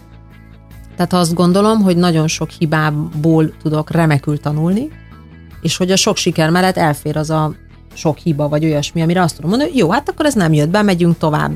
[0.96, 4.90] tehát azt gondolom, hogy nagyon sok hibából tudok remekül tanulni,
[5.61, 7.55] és hogy a sok siker mellett elfér az a
[7.94, 10.68] sok hiba, vagy olyasmi, amire azt tudom mondani, hogy jó, hát akkor ez nem jött
[10.68, 11.53] be, megyünk tovább.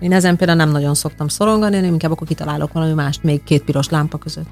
[0.00, 3.64] Én ezen például nem nagyon szoktam szorongani, én inkább akkor kitalálok valami mást még két
[3.64, 4.48] piros lámpa között.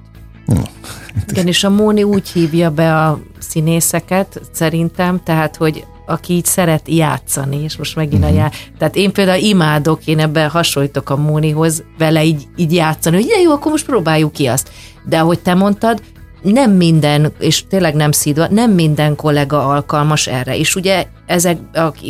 [1.27, 6.89] Igen, és a Móni úgy hívja be a színészeket, szerintem, tehát, hogy aki így szeret
[6.89, 8.39] játszani, és most megint uh-huh.
[8.39, 8.51] a já...
[8.79, 13.53] Tehát én például imádok, én ebben hasonlítok a Mónihoz, vele így, így játszani, hogy jó,
[13.53, 14.71] akkor most próbáljuk ki azt.
[15.05, 16.01] De ahogy te mondtad,
[16.43, 20.57] nem minden, és tényleg nem szídva, nem minden kollega alkalmas erre.
[20.57, 21.59] És ugye ezek,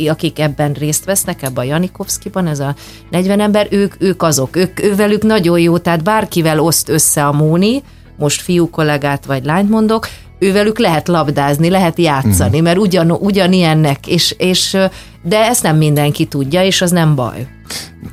[0.07, 2.75] akik ebben részt vesznek, ebben a Janikovszkiban, ez a
[3.09, 7.83] 40 ember, ők, ők azok, ők, ővelük nagyon jó, tehát bárkivel oszt össze a Móni,
[8.17, 10.07] most fiú kollégát vagy lányt mondok,
[10.39, 12.61] ővelük lehet labdázni, lehet játszani, uh-huh.
[12.61, 14.77] mert ugyan, ugyanilyennek, és, és,
[15.23, 17.47] de ezt nem mindenki tudja, és az nem baj.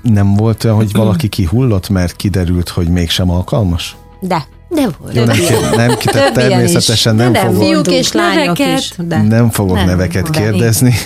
[0.02, 3.96] Nem volt olyan, hogy valaki kihullott, mert kiderült, hogy mégsem alkalmas?
[4.20, 4.46] De.
[4.68, 5.14] De volt.
[5.14, 8.78] Jó, nem, kér, nem ki, természetesen nem, nem fogok, fiúk és lányok neveket.
[8.78, 8.92] is.
[8.96, 9.22] De.
[9.22, 10.94] nem fogok Nem, neveket de kérdezni.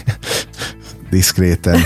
[1.10, 1.80] Diszkréten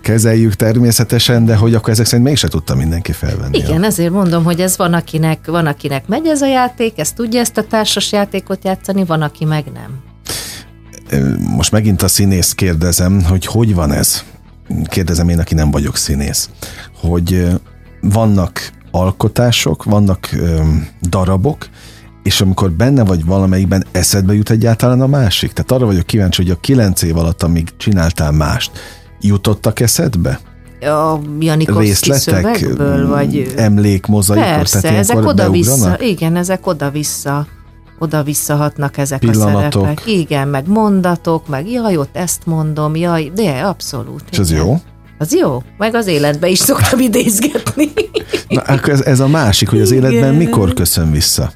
[0.00, 3.58] kezeljük természetesen, de hogy akkor ezek szerint mégse tudta mindenki felvenni.
[3.58, 7.40] Igen, ezért mondom, hogy ez van akinek, van, akinek megy ez a játék, ez tudja
[7.40, 10.00] ezt a társas játékot játszani, van, aki meg nem.
[11.38, 14.24] Most megint a színész kérdezem, hogy hogy van ez?
[14.84, 16.50] Kérdezem én, aki nem vagyok színész.
[17.00, 17.46] Hogy
[18.00, 20.28] vannak alkotások, vannak
[21.02, 21.68] darabok,
[22.28, 25.52] és amikor benne vagy valamelyikben, eszedbe jut egyáltalán a másik?
[25.52, 28.70] Tehát arra vagyok kíváncsi, hogy a kilenc év alatt, amíg csináltál mást,
[29.20, 30.40] jutottak eszedbe?
[30.80, 33.52] A Janikovszki Részletek, szövegből, vagy...
[33.56, 37.46] emlék, mozaikok, Persze, tehát ezek oda-vissza, igen, ezek oda-vissza
[37.98, 39.82] oda-vissza hatnak ezek Pillanatok.
[39.82, 40.06] a szerepek.
[40.06, 44.22] Igen, meg mondatok, meg jaj, ott ezt mondom, jaj, de abszolút.
[44.30, 44.56] És igen.
[44.56, 44.80] jó?
[45.18, 47.92] Az jó, meg az életbe is szoktam idézgetni.
[48.48, 50.04] Na, akkor ez, ez a másik, hogy az Igen.
[50.04, 51.52] életben mikor köszön vissza?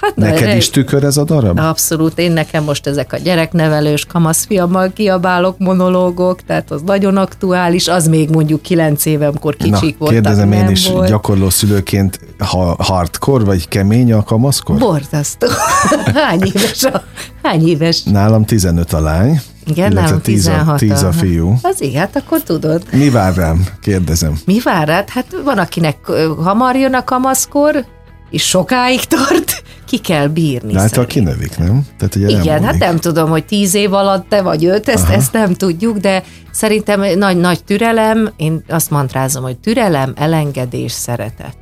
[0.00, 1.58] Hát Neked is tükör ez a darab?
[1.58, 8.06] Abszolút, én nekem most ezek a gyereknevelős kamaszfiammal kiabálok monológok, tehát az nagyon aktuális, az
[8.06, 11.08] még mondjuk kilenc éve, amikor kicsik Na, voltak, kérdezem nem én is, volt.
[11.08, 14.78] gyakorló szülőként ha hardcore vagy kemény a kamaszkor?
[14.78, 15.46] Borzasztó.
[16.14, 17.02] Hány éves a,
[17.42, 18.02] hány éves?
[18.02, 21.58] Nálam 15 a lány, Igen, illetve nálam 10 a, 16 10 a fiú.
[21.62, 22.82] Az igen, hát akkor tudod.
[22.92, 23.66] Mi vár rám?
[23.82, 24.38] Kérdezem.
[24.44, 25.08] Mi vár rád?
[25.08, 25.96] Hát van, akinek
[26.42, 27.84] hamar jön a kamaszkor,
[28.30, 30.72] és sokáig tart, ki kell bírni.
[30.72, 31.34] De által szerintem.
[31.34, 31.86] kinövik, nem?
[31.98, 32.78] Tehát ugye Igen, hát múlik.
[32.78, 37.18] nem tudom, hogy tíz év alatt te vagy öt, ezt, ezt nem tudjuk, de szerintem
[37.18, 41.56] nagy, nagy türelem, én azt mantrázom, hogy türelem, elengedés, szeretet.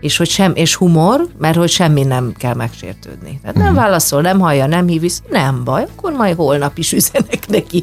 [0.00, 3.38] És hogy sem, és humor, mert hogy semmi nem kell megsértődni.
[3.40, 7.82] Tehát nem válaszol, nem hallja, nem hív nem baj, akkor majd holnap is üzenek neki.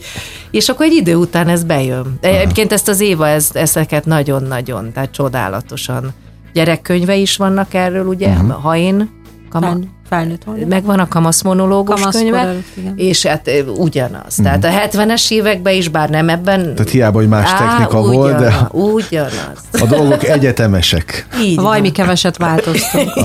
[0.52, 2.18] És akkor egy idő után ez bejön.
[2.22, 6.14] De egyébként ezt az Éva, ez, ezeket nagyon-nagyon, tehát csodálatosan.
[6.54, 8.52] Gyerekkönyve is vannak erről, ugye, uh-huh.
[8.52, 9.10] ha én
[9.50, 9.80] kama, Fel,
[10.10, 12.94] felnőtt megvan a kamasz monológus Kamaszkor könyve, igen.
[12.98, 14.36] és hát ö, ugyanaz.
[14.36, 16.62] Tehát a 70-es években is, bár nem ebben...
[16.62, 19.60] Tehát hiába, hogy más technika volt, de- ugyanaz, Ugyanaz.
[19.72, 21.28] A dolgok egyetemesek.
[21.42, 23.10] Így Vaj, mi keveset változtunk.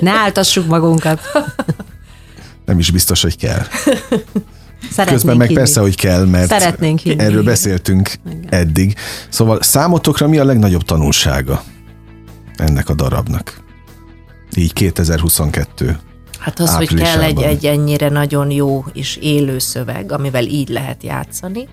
[0.00, 1.20] Ne áltassuk magunkat.
[2.64, 3.62] Nem is biztos, hogy kell.
[4.90, 5.58] Szeretnénk Közben meg hinni.
[5.58, 7.22] persze, hogy kell, mert Szeretnénk hinni.
[7.22, 8.10] erről beszéltünk
[8.48, 8.94] eddig.
[9.28, 11.62] Szóval számotokra mi a legnagyobb tanulsága
[12.56, 13.60] ennek a darabnak?
[14.56, 15.98] Így 2022.
[16.38, 21.02] Hát az, hogy kell egy, egy ennyire nagyon jó és élő szöveg, amivel így lehet
[21.02, 21.68] játszani.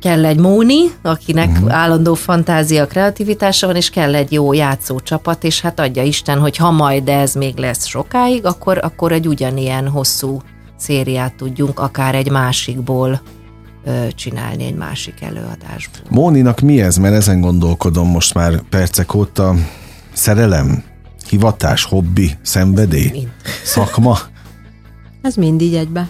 [0.00, 1.74] Kell egy Móni, akinek uh-huh.
[1.74, 6.70] állandó fantázia, kreativitása van, és kell egy jó játszócsapat, és hát adja Isten, hogy ha
[6.70, 10.42] majd ez még lesz sokáig, akkor, akkor egy ugyanilyen hosszú
[10.76, 13.20] szériát tudjunk akár egy másikból
[14.14, 16.06] csinálni, egy másik előadásból.
[16.10, 16.96] Móninak mi ez?
[16.96, 19.54] Mert ezen gondolkodom most már percek óta.
[20.12, 20.82] Szerelem?
[21.28, 21.84] Hivatás?
[21.84, 22.30] Hobbi?
[22.42, 23.10] Szenvedély?
[23.10, 23.28] Mind.
[23.64, 24.18] Szakma?
[25.22, 26.08] Ez mind így egybe.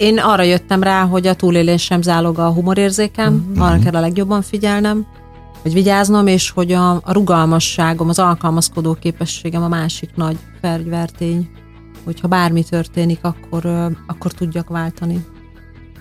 [0.00, 3.66] én arra jöttem rá, hogy a túlélésem záloga a humorérzékem, uh-huh.
[3.66, 5.06] arra kell a legjobban figyelnem,
[5.62, 11.48] hogy vigyáznom, és hogy a, a rugalmasságom, az alkalmazkodó képességem a másik nagy fegyvertény,
[12.04, 15.24] hogyha bármi történik, akkor, akkor tudjak váltani.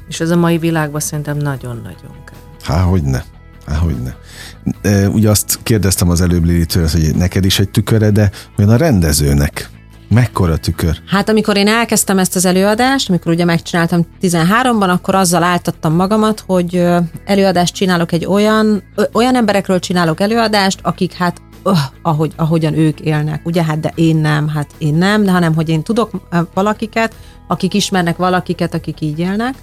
[0.10, 2.40] És ez a mai világban szerintem nagyon-nagyon kell.
[2.64, 3.22] Há, hogy ne.
[3.66, 5.08] Há, hogy ne.
[5.08, 9.70] Ugye azt kérdeztem az előbb Lilitől, hogy neked is egy tüköre, de olyan a rendezőnek
[10.10, 10.98] Mekkora tükör?
[11.08, 16.44] Hát amikor én elkezdtem ezt az előadást, amikor ugye megcsináltam 13-ban, akkor azzal áltattam magamat,
[16.46, 16.86] hogy
[17.26, 18.84] előadást csinálok egy olyan,
[19.14, 24.18] olyan emberekről csinálok előadást, akik hát öh, ahogy, ahogyan ők élnek, ugye, hát de én
[24.18, 26.12] nem, hát én nem, de hanem, hogy én tudok
[26.54, 27.16] valakiket,
[27.48, 29.56] akik ismernek valakiket, akik így élnek,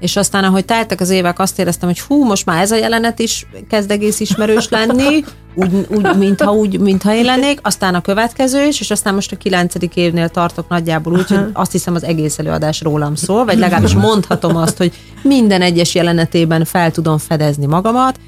[0.00, 3.18] és aztán, ahogy teltek az évek, azt éreztem, hogy hú, most már ez a jelenet
[3.18, 5.24] is kezd egész ismerős lenni,
[5.54, 9.36] úgy, úgy mintha, úgy, mintha én lennék, aztán a következő is, és aztán most a
[9.36, 13.94] kilencedik évnél tartok nagyjából úgy, hogy azt hiszem az egész előadás rólam szól, vagy legalábbis
[13.94, 14.92] mondhatom azt, hogy
[15.22, 18.18] minden egyes jelenetében fel tudom fedezni magamat.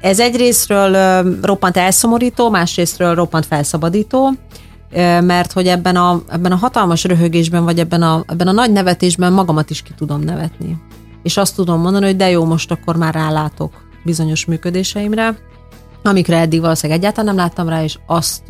[0.00, 4.32] Ez egyrésztről roppant elszomorító, másrésztről roppant felszabadító,
[5.20, 9.32] mert hogy ebben a, ebben a hatalmas röhögésben, vagy ebben a, ebben a nagy nevetésben
[9.32, 10.76] magamat is ki tudom nevetni
[11.22, 13.72] és azt tudom mondani, hogy de jó, most akkor már rálátok
[14.04, 15.38] bizonyos működéseimre,
[16.02, 18.42] amikre eddig valószínűleg egyáltalán nem láttam rá, és azt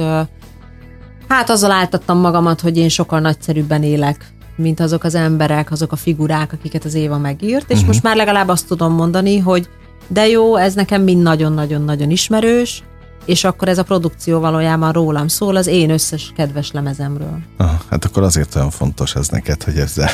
[1.29, 5.97] hát azzal áltattam magamat, hogy én sokkal nagyszerűbben élek, mint azok az emberek, azok a
[5.97, 7.87] figurák, akiket az Éva megírt, és uh-huh.
[7.87, 9.69] most már legalább azt tudom mondani, hogy
[10.07, 12.83] de jó, ez nekem mind nagyon-nagyon-nagyon ismerős,
[13.29, 17.39] és akkor ez a produkció valójában rólam szól, az én összes kedves lemezemről.
[17.57, 20.11] Ah, hát akkor azért olyan fontos ez neked, hogy ezzel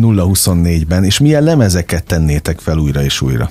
[0.00, 3.50] 0-24-ben, és milyen lemezeket tennétek fel újra és újra?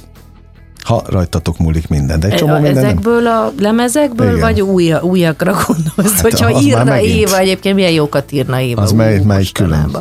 [0.83, 3.41] Ha rajtatok múlik minden, de egy csomó minden Ezekből nem.
[3.41, 4.39] a lemezekből, Igen.
[4.39, 6.13] vagy új, újakra gondolsz?
[6.13, 8.81] Hát hogyha írna Éva, egyébként milyen jókat írna Éva.
[8.81, 9.97] Az mely, mely külön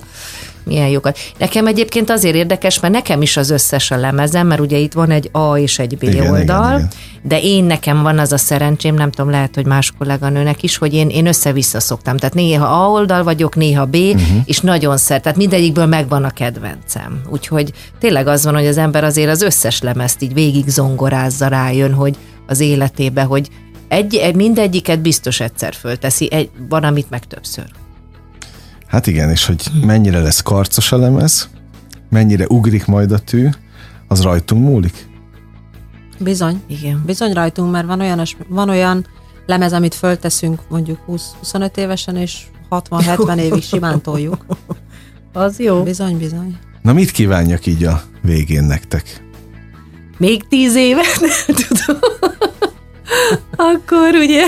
[0.64, 1.18] milyen jókat.
[1.38, 5.10] Nekem egyébként azért érdekes, mert nekem is az összes a lemezem, mert ugye itt van
[5.10, 6.88] egy A és egy B igen, oldal, igen, igen.
[7.22, 10.94] de én nekem van az a szerencsém, nem tudom, lehet, hogy más kolléganőnek is, hogy
[10.94, 12.16] én, én össze-vissza szoktam.
[12.16, 14.22] Tehát néha A oldal vagyok, néha B, uh-huh.
[14.44, 17.20] és nagyon szer, tehát mindegyikből megvan a kedvencem.
[17.30, 21.92] Úgyhogy tényleg az van, hogy az ember azért az összes lemezt így végig zongorázza rájön,
[21.92, 23.48] hogy az életébe, hogy
[23.88, 27.64] egy, mindegyiket biztos egyszer fölteszi, egy, van, amit meg többször.
[28.92, 31.48] Hát igen, és hogy mennyire lesz karcos a lemez,
[32.10, 33.48] mennyire ugrik majd a tű,
[34.08, 35.06] az rajtunk múlik?
[36.18, 36.62] Bizony.
[36.66, 37.02] Igen.
[37.06, 39.06] Bizony rajtunk, mert van olyan, van olyan
[39.46, 40.98] lemez, amit fölteszünk mondjuk
[41.42, 44.46] 20-25 évesen, és 60-70 évig simán toljuk.
[45.32, 45.82] Az jó.
[45.82, 46.58] Bizony, bizony.
[46.82, 49.24] Na mit kívánjak így a végén nektek?
[50.18, 52.00] Még tíz évet, nem tudom.
[53.74, 54.46] Akkor ugye...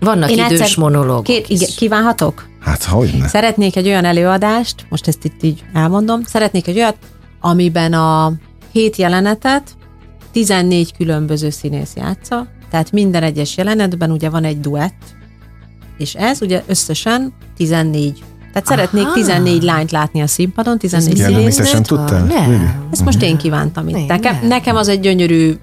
[0.00, 1.22] Vannak Én idős egyszer, monológok.
[1.22, 2.48] Két, igen, kívánhatok?
[2.60, 3.28] Hát hogy ne?
[3.28, 6.96] Szeretnék egy olyan előadást, most ezt itt így elmondom, szeretnék egy olyat,
[7.40, 8.32] amiben a
[8.72, 9.70] hét jelenetet
[10.32, 15.02] 14 különböző színész játsza, tehát minden egyes jelenetben ugye van egy duett,
[15.98, 18.22] és ez ugye összesen 14
[18.52, 18.76] tehát Aha.
[18.76, 21.86] szeretnék 14 lányt látni a színpadon, 14 színésznőt.
[21.86, 22.24] tudtál?
[22.24, 22.88] Nem.
[22.90, 24.06] Ezt most én kívántam itt.
[24.06, 25.54] Nekem, nekem az egy gyönyörű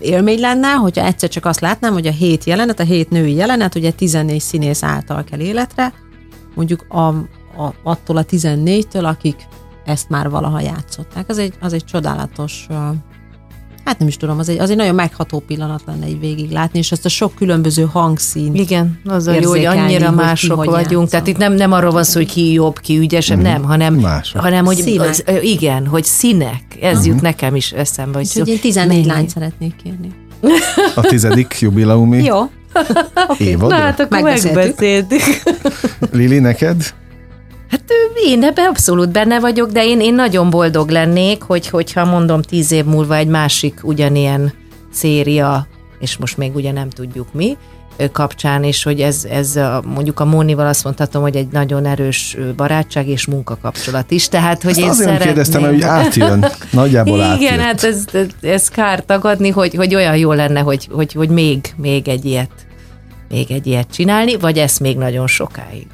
[0.00, 3.74] élmény lenne, hogyha egyszer csak azt látnám, hogy a hét jelenet, a hét női jelenet,
[3.74, 5.92] ugye 14 színész által kell életre,
[6.54, 9.46] mondjuk a, a, attól a 14-től, akik
[9.84, 11.28] ezt már valaha játszották.
[11.28, 12.66] Az egy, az egy csodálatos
[13.84, 16.78] hát nem is tudom, az egy, az egy nagyon megható pillanat lenne így végig látni,
[16.78, 18.54] és ezt a sok különböző hangszín.
[18.54, 20.90] Igen, az a jó, hogy annyira mások ki, vagyunk.
[20.90, 21.06] Játszom.
[21.06, 23.42] Tehát itt nem, nem arról van szó, hogy ki jobb, ki ügyesebb, mm.
[23.42, 24.40] nem, hanem, mások.
[24.40, 26.62] hanem hogy az, igen, hogy színek.
[26.80, 27.06] Ez uh-huh.
[27.06, 28.18] jut nekem is eszembe.
[28.18, 30.08] Hogy, hogy én 14 lányt szeretnék kérni.
[30.94, 32.40] A tizedik jubileumi Jó.
[33.28, 33.54] Okay.
[33.54, 35.22] Na hát akkor megbeszéltük.
[36.12, 36.94] Lili, neked?
[37.70, 37.84] Hát
[38.24, 42.72] én ebben abszolút benne vagyok, de én, én nagyon boldog lennék, hogy, hogyha mondom tíz
[42.72, 44.52] év múlva egy másik ugyanilyen
[44.92, 45.66] széria,
[46.00, 47.56] és most még ugye nem tudjuk mi,
[48.12, 52.36] kapcsán, és hogy ez, ez a, mondjuk a Mónival azt mondhatom, hogy egy nagyon erős
[52.56, 55.26] barátság és munkakapcsolat is, tehát hogy Ezt én azért szeretném...
[55.26, 57.60] kérdeztem, hogy átjön, nagyjából Igen, átjött.
[57.60, 58.04] hát ez,
[58.40, 62.50] ez kár tagadni, hogy, hogy olyan jó lenne, hogy, hogy, hogy még, még egy ilyet
[63.28, 65.86] még egy ilyet csinálni, vagy ezt még nagyon sokáig.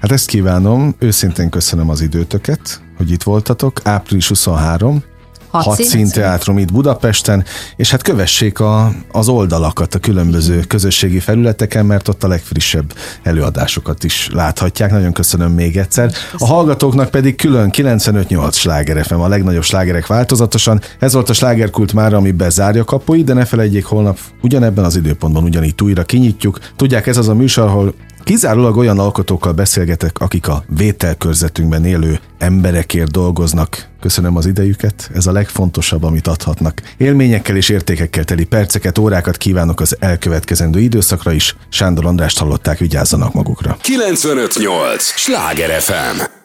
[0.00, 3.80] Hát ezt kívánom, őszintén köszönöm az időtöket, hogy itt voltatok.
[3.84, 5.02] Április 23,
[5.50, 7.44] Hat, hat színteátrum itt Budapesten,
[7.76, 14.04] és hát kövessék a, az oldalakat a különböző közösségi felületeken, mert ott a legfrissebb előadásokat
[14.04, 14.90] is láthatják.
[14.90, 16.12] Nagyon köszönöm még egyszer.
[16.38, 20.80] A hallgatóknak pedig külön 95-8 sláger FM, a legnagyobb slágerek változatosan.
[20.98, 25.44] Ez volt a slágerkult már, ami bezárja kapuit, de ne felejtjék, holnap ugyanebben az időpontban
[25.44, 26.58] ugyanígy újra kinyitjuk.
[26.76, 27.94] Tudják, ez az a műsor, ahol
[28.24, 33.88] Kizárólag olyan alkotókkal beszélgetek, akik a vételkörzetünkben élő emberekért dolgoznak.
[34.00, 36.82] Köszönöm az idejüket, ez a legfontosabb, amit adhatnak.
[36.96, 41.56] Élményekkel és értékekkel teli perceket, órákat kívánok az elkövetkezendő időszakra is.
[41.68, 43.76] Sándor Andrást hallották, vigyázzanak magukra.
[43.80, 45.02] 958!
[45.02, 46.39] Sláger FM!